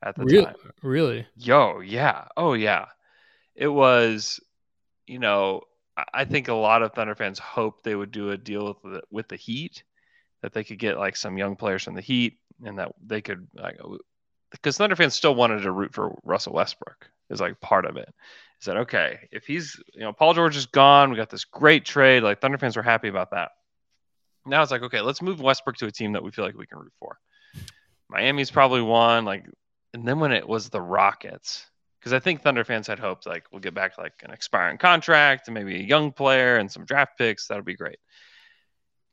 [0.03, 0.57] at the Really, time.
[0.83, 1.27] really.
[1.37, 2.29] Yo, yeah.
[2.37, 2.87] Oh, yeah.
[3.55, 4.41] It was,
[5.07, 5.63] you know,
[5.97, 8.83] I- I think a lot of Thunder fans hoped they would do a deal with
[8.83, 9.83] the, with the Heat,
[10.43, 13.49] that they could get like some young players from the Heat, and that they could
[13.55, 13.79] like,
[14.51, 18.09] because Thunder fans still wanted to root for Russell Westbrook is like part of it.
[18.61, 19.29] Is that okay?
[19.31, 22.23] If he's, you know, Paul George is gone, we got this great trade.
[22.23, 23.53] Like Thunder fans were happy about that.
[24.47, 26.67] Now it's like, okay, let's move Westbrook to a team that we feel like we
[26.67, 27.19] can root for.
[28.09, 29.45] Miami's probably one, like,
[29.93, 31.67] and then when it was the Rockets,
[32.01, 35.49] because I think Thunder fans had hoped like we'll get back like an expiring contract
[35.49, 37.49] and maybe a young player and some draft picks.
[37.49, 37.99] That'll be great.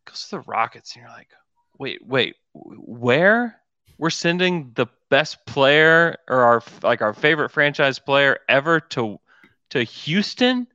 [0.06, 1.30] Goes to the Rockets, and you're like,
[1.78, 3.60] wait, wait, where
[3.98, 9.20] we're sending the best player or our like our favorite franchise player ever to
[9.72, 10.68] to Houston?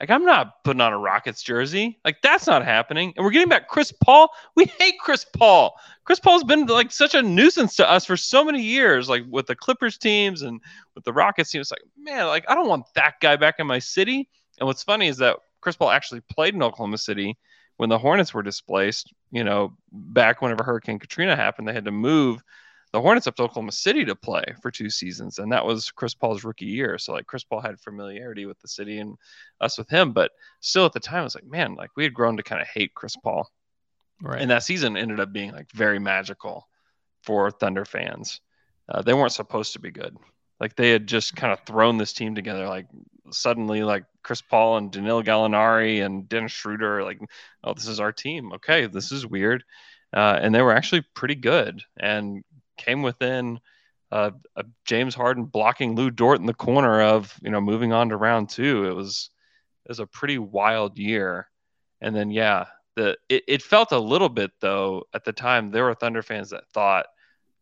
[0.00, 1.98] Like I'm not putting on a Rockets jersey.
[2.04, 3.12] Like that's not happening.
[3.16, 4.30] And we're getting back Chris Paul.
[4.54, 5.74] We hate Chris Paul.
[6.04, 9.46] Chris Paul's been like such a nuisance to us for so many years, like with
[9.46, 10.60] the Clippers teams and
[10.94, 11.70] with the Rockets teams.
[11.70, 14.28] Like, man, like I don't want that guy back in my city.
[14.58, 17.36] And what's funny is that Chris Paul actually played in Oklahoma City
[17.78, 19.12] when the Hornets were displaced.
[19.30, 22.42] You know, back whenever Hurricane Katrina happened, they had to move
[22.92, 26.14] the Hornets up to Oklahoma City to play for two seasons, and that was Chris
[26.14, 26.98] Paul's rookie year.
[26.98, 29.16] So like Chris Paul had familiarity with the city and
[29.60, 32.14] us with him, but still at the time, I was like, man, like we had
[32.14, 33.50] grown to kind of hate Chris Paul.
[34.22, 34.40] Right.
[34.40, 36.66] And that season ended up being like very magical
[37.22, 38.40] for Thunder fans.
[38.88, 40.16] Uh, they weren't supposed to be good.
[40.58, 42.66] Like they had just kind of thrown this team together.
[42.66, 42.86] Like
[43.32, 47.20] suddenly, like Chris Paul and Danilo Gallinari and Dennis Schroeder, like,
[47.64, 48.52] oh, this is our team.
[48.54, 49.64] Okay, this is weird.
[50.12, 52.42] Uh, and they were actually pretty good and
[52.76, 53.60] came within
[54.10, 54.30] uh,
[54.84, 58.48] James Harden blocking Lu Dort in the corner of you know moving on to round
[58.48, 58.86] two.
[58.86, 59.30] It was
[59.84, 61.48] it was a pretty wild year.
[62.00, 62.66] And then yeah,
[62.96, 66.50] the it, it felt a little bit though at the time there were Thunder fans
[66.50, 67.06] that thought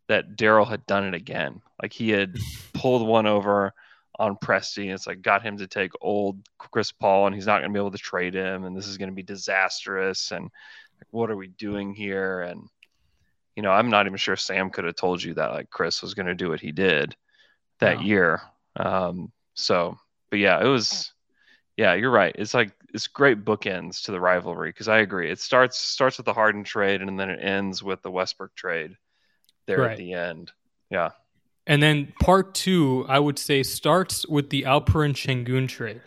[0.09, 1.63] that Daryl had done it again.
[1.83, 2.37] Like he had
[2.75, 3.73] pulled one over
[4.19, 4.93] on Presti.
[4.93, 7.81] It's like got him to take old Chris Paul, and he's not going to be
[7.81, 10.31] able to trade him, and this is going to be disastrous.
[10.33, 12.43] And like, what are we doing here?
[12.43, 12.69] And
[13.55, 16.15] you know, I'm not even sure Sam could have told you that like Chris was
[16.15, 17.17] going to do what he did
[17.81, 18.41] that year.
[18.77, 19.99] Um, so,
[20.31, 21.13] but yeah, it was.
[21.77, 22.35] Yeah, you're right.
[22.39, 25.31] It's like it's great bookends to the rivalry because I agree.
[25.31, 28.97] It starts starts with the Harden trade and then it ends with the Westbrook trade
[29.67, 29.91] there right.
[29.91, 30.51] at the end.
[30.89, 31.11] Yeah.
[31.67, 36.01] And then part two, I would say, starts with the Alperen Sengun trade.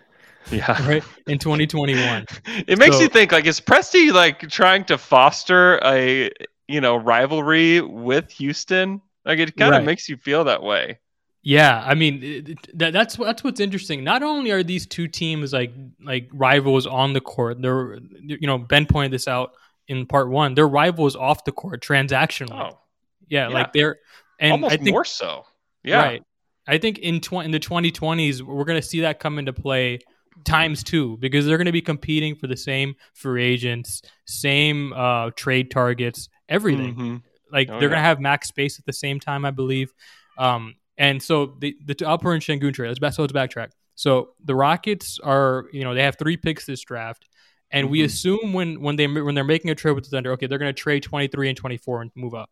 [0.51, 0.87] Yeah.
[0.87, 1.03] Right.
[1.27, 2.25] In 2021.
[2.67, 6.31] it makes so, you think like is Presti like trying to foster a
[6.67, 9.01] you know rivalry with Houston?
[9.25, 9.85] Like it kind of right.
[9.85, 10.99] makes you feel that way.
[11.41, 14.03] Yeah, I mean that, that's that's what's interesting.
[14.03, 15.71] Not only are these two teams like
[16.03, 19.53] like rivals on the court, they're you know Ben pointed this out
[19.87, 20.53] in part one.
[20.53, 22.73] They're rivals off the court transactionally.
[22.73, 22.79] Oh,
[23.27, 23.99] yeah, yeah, like they're
[24.39, 25.45] and almost I think, more so.
[25.89, 26.23] Yeah, right.
[26.67, 29.99] I think in tw- in the 2020s we're going to see that come into play
[30.45, 35.31] times two because they're going to be competing for the same free agents, same uh,
[35.35, 36.93] trade targets, everything.
[36.93, 37.15] Mm-hmm.
[37.51, 37.95] Like oh, they're yeah.
[37.95, 39.91] going to have max space at the same time, I believe.
[40.37, 42.89] Um, and so the the Alperen Sengun trade.
[42.89, 43.13] Let's back.
[43.13, 43.69] So let's backtrack.
[43.95, 47.27] So the Rockets are, you know, they have three picks this draft,
[47.71, 47.91] and mm-hmm.
[47.91, 50.59] we assume when when they when they're making a trade with the Thunder, okay, they're
[50.59, 52.49] going to trade 23 and 24 and move up.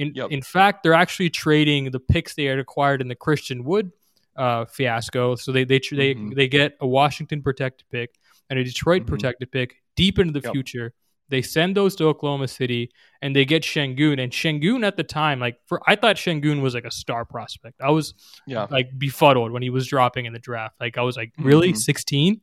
[0.00, 0.30] In yep.
[0.30, 3.92] in fact, they're actually trading the picks they had acquired in the Christian Wood
[4.34, 5.34] uh, fiasco.
[5.36, 6.30] So they they they mm-hmm.
[6.30, 9.10] they get a Washington protected pick and a Detroit mm-hmm.
[9.10, 10.52] protected pick deep into the yep.
[10.54, 10.94] future.
[11.28, 12.90] They send those to Oklahoma City
[13.20, 14.20] and they get Sengun.
[14.20, 17.82] And Sengun at the time, like for I thought Sengun was like a star prospect.
[17.82, 18.14] I was
[18.46, 18.66] yeah.
[18.70, 20.76] like befuddled when he was dropping in the draft.
[20.80, 21.68] Like I was like, really?
[21.68, 21.76] Mm-hmm.
[21.76, 22.40] 16?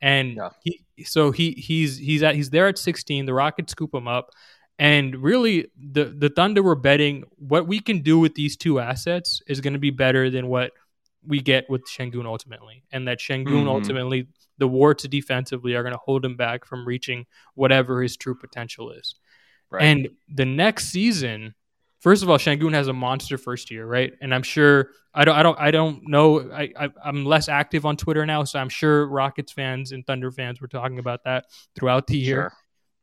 [0.00, 0.48] And yeah.
[0.62, 3.26] he so he he's he's at he's there at 16.
[3.26, 4.30] The Rockets scoop him up.
[4.80, 9.42] And really the the Thunder were betting what we can do with these two assets
[9.46, 10.72] is going to be better than what
[11.24, 12.82] we get with Sengun ultimately.
[12.90, 13.68] And that Sengun mm-hmm.
[13.68, 18.34] ultimately the warts defensively are going to hold him back from reaching whatever his true
[18.34, 19.16] potential is.
[19.68, 19.84] Right.
[19.84, 21.54] And the next season,
[22.00, 24.14] first of all, Sengun has a monster first year, right?
[24.22, 26.50] And I'm sure I don't, I don't, I don't know.
[26.50, 30.30] I, I am less active on Twitter now, so I'm sure Rockets fans and Thunder
[30.30, 31.44] fans were talking about that
[31.76, 32.54] throughout the year.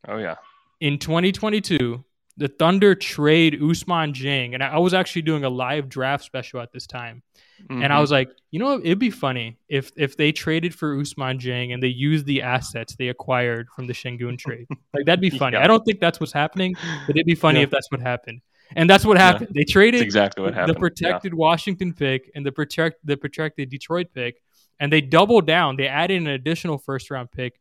[0.06, 0.16] Sure.
[0.16, 0.36] Oh yeah.
[0.80, 2.04] In 2022,
[2.38, 6.72] the Thunder trade Ousmane Dieng, and I was actually doing a live draft special at
[6.72, 7.24] this time.
[7.64, 7.82] Mm-hmm.
[7.82, 11.40] And I was like, you know, it'd be funny if if they traded for Ousmane
[11.40, 14.68] Dieng and they used the assets they acquired from the Sengun trade.
[14.94, 15.58] Like that'd be funny.
[15.58, 15.64] yeah.
[15.64, 16.76] I don't think that's what's happening,
[17.08, 17.64] but it'd be funny yeah.
[17.64, 18.42] if that's what happened.
[18.76, 19.50] And that's what happened.
[19.52, 19.62] Yeah.
[19.62, 20.76] They traded that's exactly what happened.
[20.76, 24.42] The protected Washington pick and the protect the protected Detroit pick,
[24.80, 25.78] and they doubled down.
[25.78, 27.60] They added an additional first round pick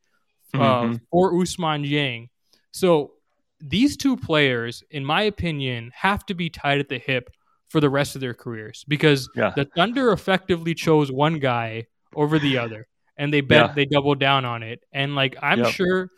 [0.53, 0.95] uh, mm-hmm.
[1.11, 2.29] for Ousmane Dieng.
[2.77, 3.13] So
[3.59, 7.31] these two players, in my opinion, have to be tied at the hip
[7.69, 9.55] for the rest of their careers because yeah.
[9.57, 13.73] the Thunder effectively chose one guy over the other and they bet yeah.
[13.73, 14.85] they doubled down on it.
[14.93, 15.73] And like I'm yep.
[15.73, 16.11] sure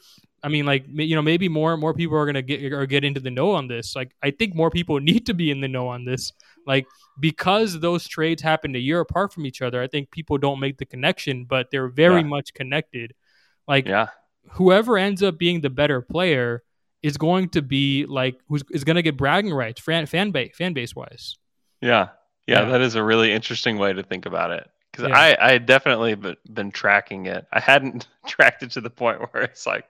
[0.43, 2.87] I mean like you know maybe more and more people are going to get or
[2.87, 3.95] get into the know on this.
[3.95, 6.33] Like I think more people need to be in the know on this.
[6.67, 6.89] Like
[7.21, 10.79] because those trades happened a year apart from each other, I think people don't make
[10.79, 12.27] the connection, but they're very yeah.
[12.27, 13.15] much connected.
[13.69, 14.09] Like yeah.
[14.53, 16.63] Whoever ends up being the better player
[17.03, 20.57] is going to be like who's is going to get bragging rights fan fan base
[20.57, 21.37] fan base wise.
[21.81, 22.09] Yeah.
[22.47, 22.63] yeah.
[22.63, 25.17] yeah, that is a really interesting way to think about it because yeah.
[25.19, 26.17] I I definitely
[26.53, 27.47] been tracking it.
[27.53, 29.87] I hadn't tracked it to the point where it's like,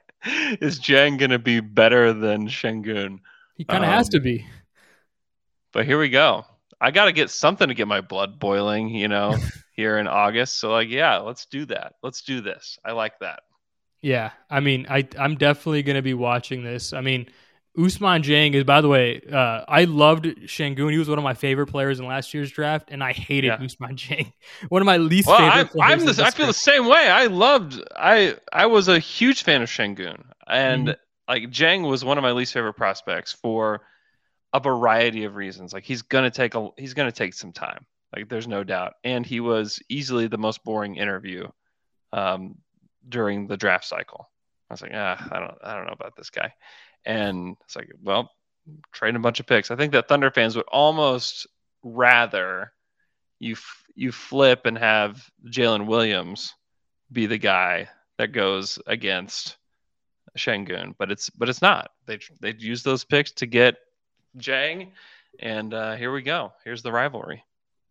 [0.60, 3.20] is Dieng going to be better than Sengun?
[3.56, 4.46] He kind of um, has to be.
[5.72, 6.44] But here we go.
[6.80, 9.36] I got to get something to get my blood boiling, you know,
[9.72, 10.60] here in August.
[10.60, 11.94] So like, yeah, let's do that.
[12.02, 12.78] Let's do this.
[12.84, 13.40] I like that.
[14.00, 16.92] Yeah, I mean, I I'm definitely going to be watching this.
[16.92, 17.26] I mean,
[17.76, 20.90] Ousmane Dieng is, by the way, uh, I loved Sengun.
[20.90, 23.58] He was one of my favorite players in last year's draft, and I hated yeah.
[23.58, 24.32] Ousmane Dieng.
[24.68, 25.80] One of my least well, favorite.
[25.80, 27.08] I, I'm the, I feel the same way.
[27.08, 27.82] I loved.
[27.96, 31.32] I I was a huge fan of Sengun, and mm-hmm.
[31.32, 33.82] like Dieng was one of my least favorite prospects for
[34.52, 35.72] a variety of reasons.
[35.72, 37.84] Like he's gonna take a he's gonna take some time.
[38.14, 41.48] Like there's no doubt, and he was easily the most boring interview
[42.12, 42.56] um,
[43.08, 44.30] during the draft cycle.
[44.70, 46.52] I was like, ah, I don't, I don't know about this guy.
[47.04, 48.30] And it's like, well,
[48.92, 49.70] trade a bunch of picks.
[49.70, 51.46] I think that Thunder fans would almost
[51.82, 52.72] rather
[53.38, 56.54] you f- you flip and have Jalen Williams
[57.10, 57.88] be the guy
[58.18, 59.56] that goes against
[60.36, 61.90] Sengun, but it's but it's not.
[62.06, 63.76] They they use those picks to get
[64.36, 64.92] Dieng,
[65.40, 66.52] and uh, here we go.
[66.64, 67.42] Here's the rivalry.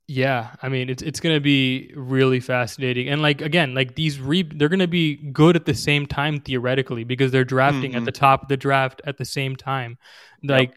[0.10, 4.42] Yeah, I mean it's it's gonna be really fascinating, and like again, like these re
[4.44, 7.98] they're gonna be good at the same time theoretically because they're drafting Mhm.
[7.98, 9.98] at the top of the draft at the same time,
[10.44, 10.74] like,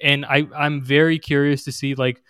[0.00, 2.22] and I I'm very curious to see like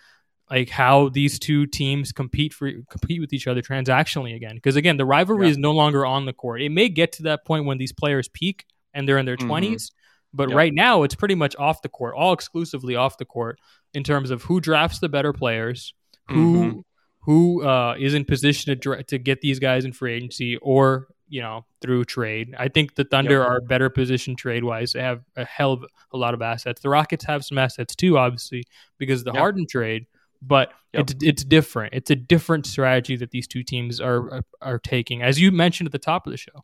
[0.49, 4.97] like how these two teams compete for compete with each other transactionally again because again
[4.97, 5.51] the rivalry Yeah.
[5.51, 6.63] is no longer on the court.
[6.63, 9.45] It may get to that point when these players peak and they're in their Mhm.
[9.47, 9.91] 20s,
[10.33, 10.55] but Yep.
[10.57, 13.59] right now it's pretty much off the court, all exclusively off the court
[13.93, 15.93] in terms of who drafts the better players
[16.29, 16.83] who Mhm.
[17.21, 21.41] who uh, is in position to to get these guys in free agency or you
[21.41, 22.55] know through trade.
[22.57, 23.47] I think the Thunder Yep.
[23.49, 24.93] are better positioned trade wise.
[24.93, 26.81] They have a hell of a lot of assets.
[26.81, 28.63] The Rockets have some assets too, obviously
[28.97, 29.39] because of the Yep.
[29.39, 30.07] Harden trade.
[30.41, 31.01] But Yep.
[31.11, 31.93] it's it's different.
[31.93, 35.91] It's a different strategy that these two teams are are taking, as you mentioned at
[35.91, 36.63] the top of the show.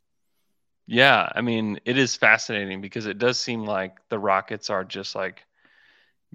[0.88, 5.16] Yeah, I mean, it is fascinating because it does seem like the Rockets are just
[5.16, 5.43] like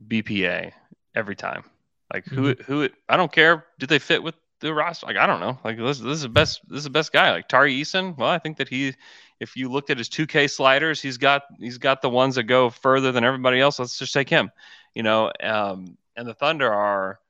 [0.09, 0.73] BPA
[1.15, 1.65] every time.
[2.13, 3.67] Like who who I don't care.
[3.79, 5.07] Do they fit with the roster?
[5.07, 5.59] Like I don't know.
[5.65, 6.61] Like this, this is the best.
[6.69, 7.31] This is the best guy.
[7.31, 8.17] Like Tari Eason.
[8.17, 8.95] Well, I think that he,
[9.39, 12.71] if you looked at his 2K sliders, he's got he's got the ones that go
[12.71, 13.79] further than everybody else.
[13.79, 14.51] Let's just take him.
[14.95, 17.21] You know, um, and the Thunder are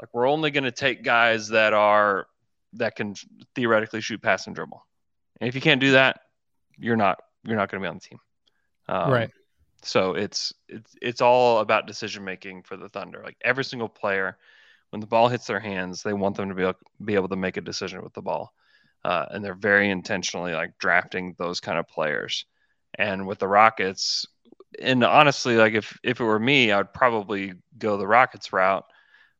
[0.00, 2.26] like we're only going to take guys that are
[2.74, 3.14] that can
[3.54, 4.84] theoretically shoot, pass, and dribble.
[5.40, 6.20] And if you can't do that,
[6.76, 8.18] you're not you're not going to be on the team.
[8.88, 9.30] Um, Right.
[9.82, 13.22] So it's it's it's all about decision making for the Thunder.
[13.24, 14.36] Like every single player,
[14.90, 16.74] when the ball hits their hands, they want them to be able,
[17.04, 18.52] be able to make a decision with the ball,
[19.04, 22.44] uh, and they're very intentionally like drafting those kind of players.
[22.98, 24.26] And with the Rockets,
[24.80, 28.84] and honestly, like if if it were me, I would probably go the Rockets route,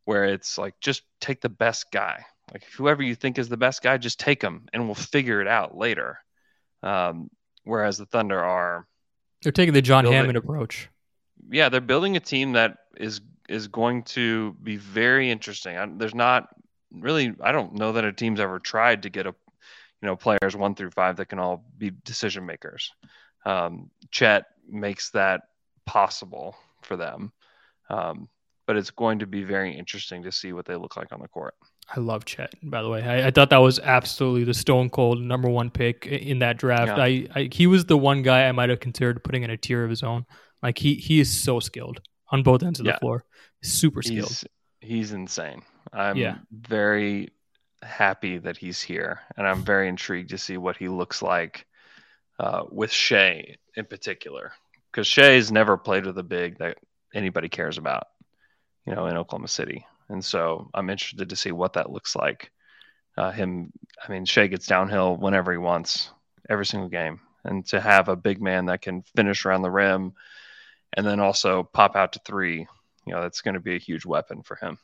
[0.04, 2.24] where it's like just take the best guy.
[2.52, 5.48] Like whoever you think is the best guy, just take him, and we'll figure it
[5.48, 6.18] out later.
[6.82, 7.30] Um,
[7.64, 8.86] whereas the Thunder are
[9.42, 10.16] They're taking the John Build it.
[10.16, 10.88] Hammond approach.
[11.50, 15.76] yeah, they're building a team that is is going to be very interesting.
[15.76, 16.48] I, there's not
[16.92, 19.34] really, I don't know that a team's ever tried to get a,
[20.02, 22.92] you know, players one through five that can all be decision makers.
[23.46, 25.42] Um, Chet makes that
[25.86, 27.32] possible for them,
[27.88, 28.28] um,
[28.66, 31.28] but it's going to be very interesting to see what they look like on the
[31.28, 31.54] court.
[31.94, 33.02] I love Chet, by the way.
[33.02, 36.98] I, I thought that was absolutely the stone cold number one pick in that draft.
[36.98, 37.02] Yeah.
[37.02, 39.84] I, I he was the one guy I might have considered putting in a tier
[39.84, 40.26] of his own.
[40.62, 43.24] Like he he is so skilled on both ends of the floor.
[43.62, 44.28] Super skilled.
[44.28, 44.44] He's
[44.80, 45.62] he's insane.
[45.92, 46.38] I'm Yeah.
[46.52, 47.30] very
[47.82, 51.66] happy that he's here, and I'm very intrigued to see what he looks like
[52.38, 54.52] uh, with Shai in particular,
[54.90, 56.76] because Shai's never played with a big that
[57.14, 58.08] anybody cares about,
[58.86, 62.50] you know, in Oklahoma City, and so I'm interested to see what that looks like.
[63.16, 63.72] Uh, him,
[64.06, 66.10] I mean, Shai gets downhill whenever he wants,
[66.48, 70.12] every single game, and to have a big man that can finish around the rim,
[70.94, 72.66] and then also pop out to three
[73.06, 74.78] you know that's going to be a huge weapon for him.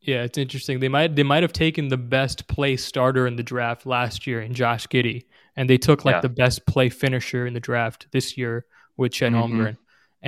[0.00, 0.80] Yeah, it's interesting.
[0.80, 4.40] They might they might have taken the best play starter in the draft last year
[4.40, 5.24] in Josh Giddey,
[5.56, 6.20] and they took like Yeah.
[6.22, 8.64] the best play finisher in the draft this year
[8.96, 9.36] with Chet Mhm.
[9.50, 9.76] Holmgren.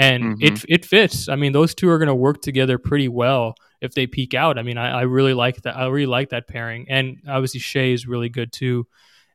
[0.07, 0.43] And Mhm.
[0.47, 1.29] it it fits.
[1.29, 4.57] I mean, those two are going to work together pretty well if they peak out.
[4.59, 5.77] I mean, I, I really like that.
[5.77, 8.87] I really like that pairing, and obviously Shai is really good too.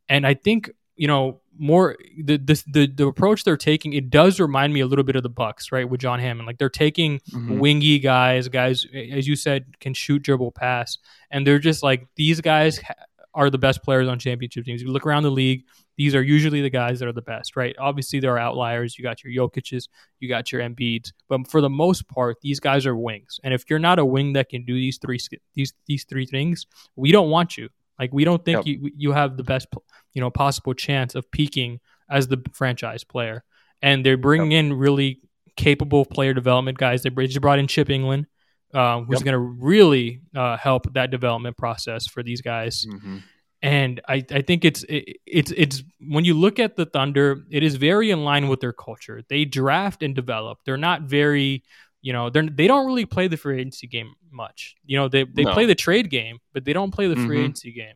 [0.07, 3.91] And I think you know more the the the, the approach they're taking.
[3.93, 6.47] It does remind me a little bit of the Bucks, right, with John Hammond.
[6.47, 7.57] Like they're taking Mhm.
[7.59, 10.97] wingy guys, guys as you said can shoot, dribble, pass,
[11.29, 12.93] and they're just like these guys ha-
[13.33, 14.81] are the best players on championship teams.
[14.81, 15.63] You look around the league;
[15.97, 17.75] these are usually the guys that are the best, right?
[17.79, 18.97] Obviously, there are outliers.
[18.97, 19.87] You got your Jokic's,
[20.19, 23.39] you got your Embiids, but for the most part, these guys are wings.
[23.43, 25.19] And if you're not a wing that can do these three
[25.53, 26.65] these these three things,
[26.95, 27.69] we don't want you.
[27.99, 28.65] Like we don't think Yep.
[28.65, 29.67] you you have the best
[30.13, 31.79] you know possible chance of peaking
[32.09, 33.43] as the franchise player.
[33.81, 35.19] And they're bringing in really
[35.57, 37.03] capable player development guys.
[37.03, 38.25] They just brought in Chip Engelland,
[38.73, 39.25] um, who's Yep.
[39.25, 42.85] going to really uh, help that development process for these guys.
[42.89, 43.21] Mhm.
[43.63, 47.63] And I, I think it's it, it's it's when you look at the Thunder, it
[47.63, 49.23] is very in line with their culture.
[49.29, 50.59] They draft and develop.
[50.65, 51.63] They're not very,
[52.01, 54.75] you know, they're they don't really play the free agency game much.
[54.85, 55.53] You know, they they No.
[55.53, 57.43] play the trade game, but they don't play the free Mhm.
[57.45, 57.95] agency game.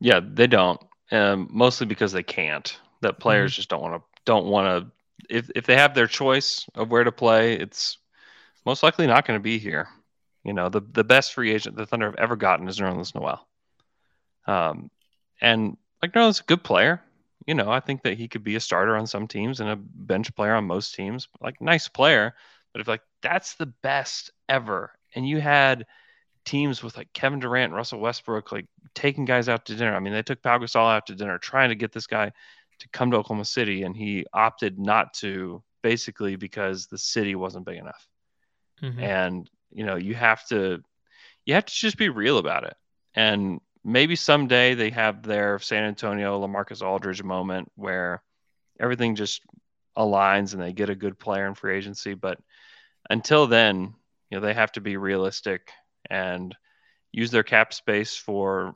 [0.00, 0.78] Yeah, they don't.
[1.10, 2.64] Um, mostly because they can't.
[2.66, 2.84] Mm-hmm.
[3.00, 4.02] That players just don't want to.
[4.26, 5.34] Don't want to.
[5.34, 7.96] If if they have their choice of where to play, it's
[8.66, 9.88] most likely not going to be here.
[10.44, 13.46] You know, the the best free agent the Thunder have ever gotten is Nerlens Noel.
[14.48, 14.90] Um,
[15.40, 17.00] and like no, is a good player.
[17.46, 19.76] you know, I think that he could be a starter on some teams and a
[19.76, 21.28] bench player on most teams.
[21.40, 22.34] Like nice player,
[22.72, 25.86] but if like that's the best ever, and you had
[26.44, 29.94] teams with like Kevin Durant, Russell Westbrook, like taking guys out to dinner.
[29.96, 32.32] I mean, they took Pau Gasol out to dinner, trying to get this guy
[32.80, 37.66] to come to Oklahoma City, and he opted not to, basically because the city wasn't
[37.66, 38.06] big enough.
[38.82, 39.00] Mm-hmm.
[39.00, 40.82] And you know, you have to,
[41.46, 42.74] you have to just be real about it.
[43.14, 48.22] And maybe someday they have their San Antonio LaMarcus Aldridge moment where
[48.78, 49.42] everything just
[49.96, 52.14] aligns and they get a good player in free agency.
[52.14, 52.38] But
[53.08, 53.94] until then,
[54.30, 55.72] you know, they have to be realistic
[56.08, 56.54] and
[57.12, 58.74] use their cap space for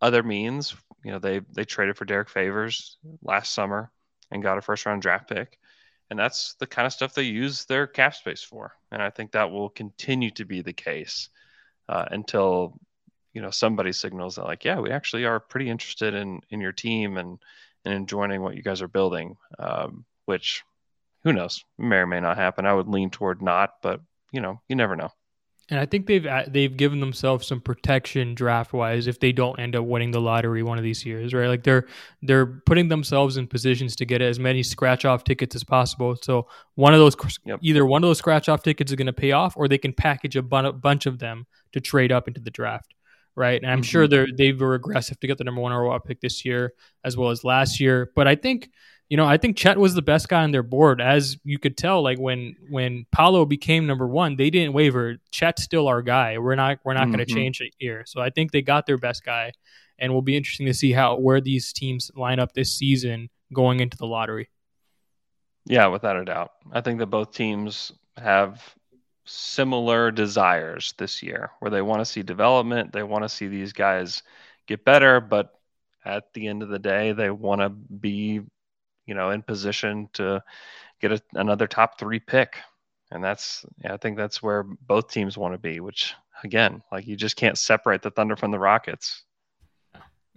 [0.00, 0.74] other means.
[1.04, 3.90] You know, they they traded for Derrick Favors last summer
[4.30, 5.58] and got a first round draft pick.
[6.10, 8.72] And that's the kind of stuff they use their cap space for.
[8.90, 11.28] And I think that will continue to be the case
[11.88, 12.78] uh, until
[13.34, 16.72] you know somebody signals that like, yeah, we actually are pretty interested in in your
[16.72, 17.38] team and
[17.84, 19.36] and in joining what you guys are building.
[19.58, 20.62] Um, which
[21.22, 22.66] who knows may or may not happen.
[22.66, 24.00] I would lean toward not, but
[24.32, 25.10] you know, you never know.
[25.70, 29.74] And I think they've they've given themselves some protection draft wise if they don't end
[29.74, 31.48] up winning the lottery one of these years, right?
[31.48, 31.86] Like they're
[32.20, 36.16] they're putting themselves in positions to get as many scratch off tickets as possible.
[36.20, 37.16] So one of those
[37.46, 37.60] yep.
[37.62, 39.94] either one of those scratch off tickets is going to pay off, or they can
[39.94, 42.92] package a bunch of them to trade up into the draft,
[43.36, 43.60] right?
[43.60, 43.84] And I'm mm-hmm.
[43.84, 46.72] sure they're they were aggressive to get the number one overall pick this year
[47.04, 48.10] as well as last year.
[48.14, 48.70] But I think
[49.10, 51.76] you know, I think Chet was the best guy on their board, as you could
[51.76, 52.02] tell.
[52.02, 55.18] Like when when Paolo became number one, they didn't waver.
[55.30, 56.38] Chet's still our guy.
[56.38, 57.16] We're not we're not mm-hmm.
[57.16, 58.04] going to change it here.
[58.06, 59.52] So I think they got their best guy,
[59.98, 63.80] and will be interesting to see how where these teams line up this season going
[63.80, 64.48] into the lottery.
[65.66, 66.52] Yeah, without a doubt.
[66.72, 68.74] I think that both teams have
[69.24, 73.72] similar desires this year, where they want to see development, they want to see these
[73.72, 74.22] guys
[74.66, 75.58] get better, but
[76.04, 78.42] at the end of the day, they want to be
[79.06, 80.42] you know, in position to
[81.00, 82.56] get a, another top three pick.
[83.10, 87.06] And that's, yeah, I think that's where both teams want to be, which again, like
[87.06, 89.22] you just can't separate the Thunder from the Rockets.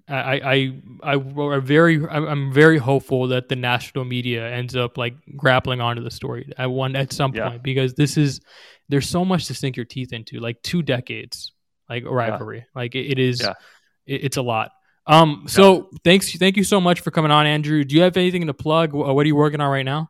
[0.09, 0.71] I,
[1.03, 6.01] I, I, very, I'm very hopeful that the national media ends up like grappling onto
[6.01, 7.49] the story at one at some yeah.
[7.49, 8.39] point because this is
[8.89, 11.53] there's so much to sink your teeth into, like two decades,
[11.89, 12.63] like rivalry, yeah.
[12.75, 13.53] like it, it is, yeah.
[14.05, 14.71] it, it's a lot.
[15.05, 15.97] Um, so yeah.
[16.03, 17.83] thanks, thank you so much for coming on, Andrew.
[17.83, 18.93] Do you have anything to plug?
[18.93, 20.09] What are you working on right now?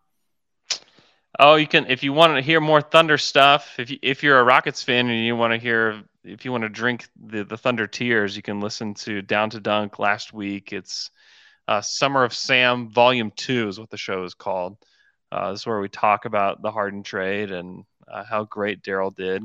[1.40, 3.76] Oh, you can if you want to hear more Thunder stuff.
[3.78, 6.64] If you, if you're a Rockets fan and you want to hear, if you want
[6.64, 10.74] to drink the the Thunder tears, you can listen to Down to Dunk last week.
[10.74, 11.12] It's
[11.68, 14.78] uh, Summer of Sam Volume Two is what the show is called.
[15.32, 19.14] Uh, this is where we talk about the Harden trade and uh, how great Daryl
[19.14, 19.44] did.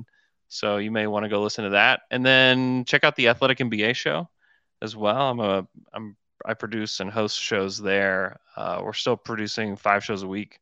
[0.49, 3.59] So you may want to go listen to that, and then check out the Athletic
[3.59, 4.29] NBA show
[4.83, 5.31] as well.
[5.31, 8.39] I'm a I'm I produce and host shows there.
[8.57, 10.59] Uh, we're still producing five shows a week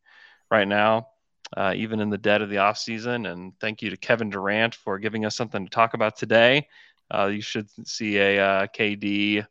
[0.51, 1.09] right now,
[1.57, 3.26] uh, even in the dead of the off season.
[3.26, 6.68] And thank you to Kevin Durant for giving us something to talk about today.
[7.12, 9.46] Uh, you should see a uh, KD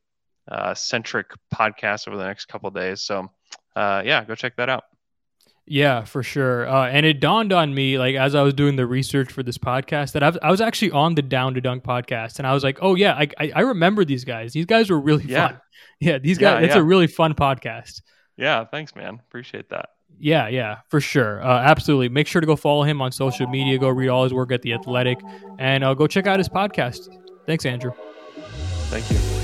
[0.50, 3.02] uh, centric podcast over the next couple days.
[3.02, 3.30] So
[3.76, 4.84] uh, yeah, go check that out.
[5.72, 6.68] Yeah, for sure.
[6.68, 9.60] Uh, and it dawned on me, like as I was doing the research for this
[9.60, 12.56] podcast, that I was, I was actually on the Down to Dunk podcast, and I
[12.56, 14.52] was like, oh yeah, I I, I remember these guys.
[14.52, 15.48] These guys were really yeah.
[15.48, 15.62] fun.
[16.02, 16.62] Yeah, these guys.
[16.62, 16.82] Yeah, it's yeah.
[16.82, 18.02] a really fun podcast.
[18.38, 19.20] Yeah, thanks, man.
[19.28, 19.90] Appreciate that.
[20.18, 21.44] Yeah, yeah, for sure.
[21.44, 22.08] Uh, absolutely.
[22.08, 23.78] Make sure to go follow him on social media.
[23.78, 25.20] Go read all his work at the Athletic,
[25.58, 27.10] and uh, go check out his podcast.
[27.46, 27.92] Thanks, Andrew.
[28.90, 29.39] Thank you.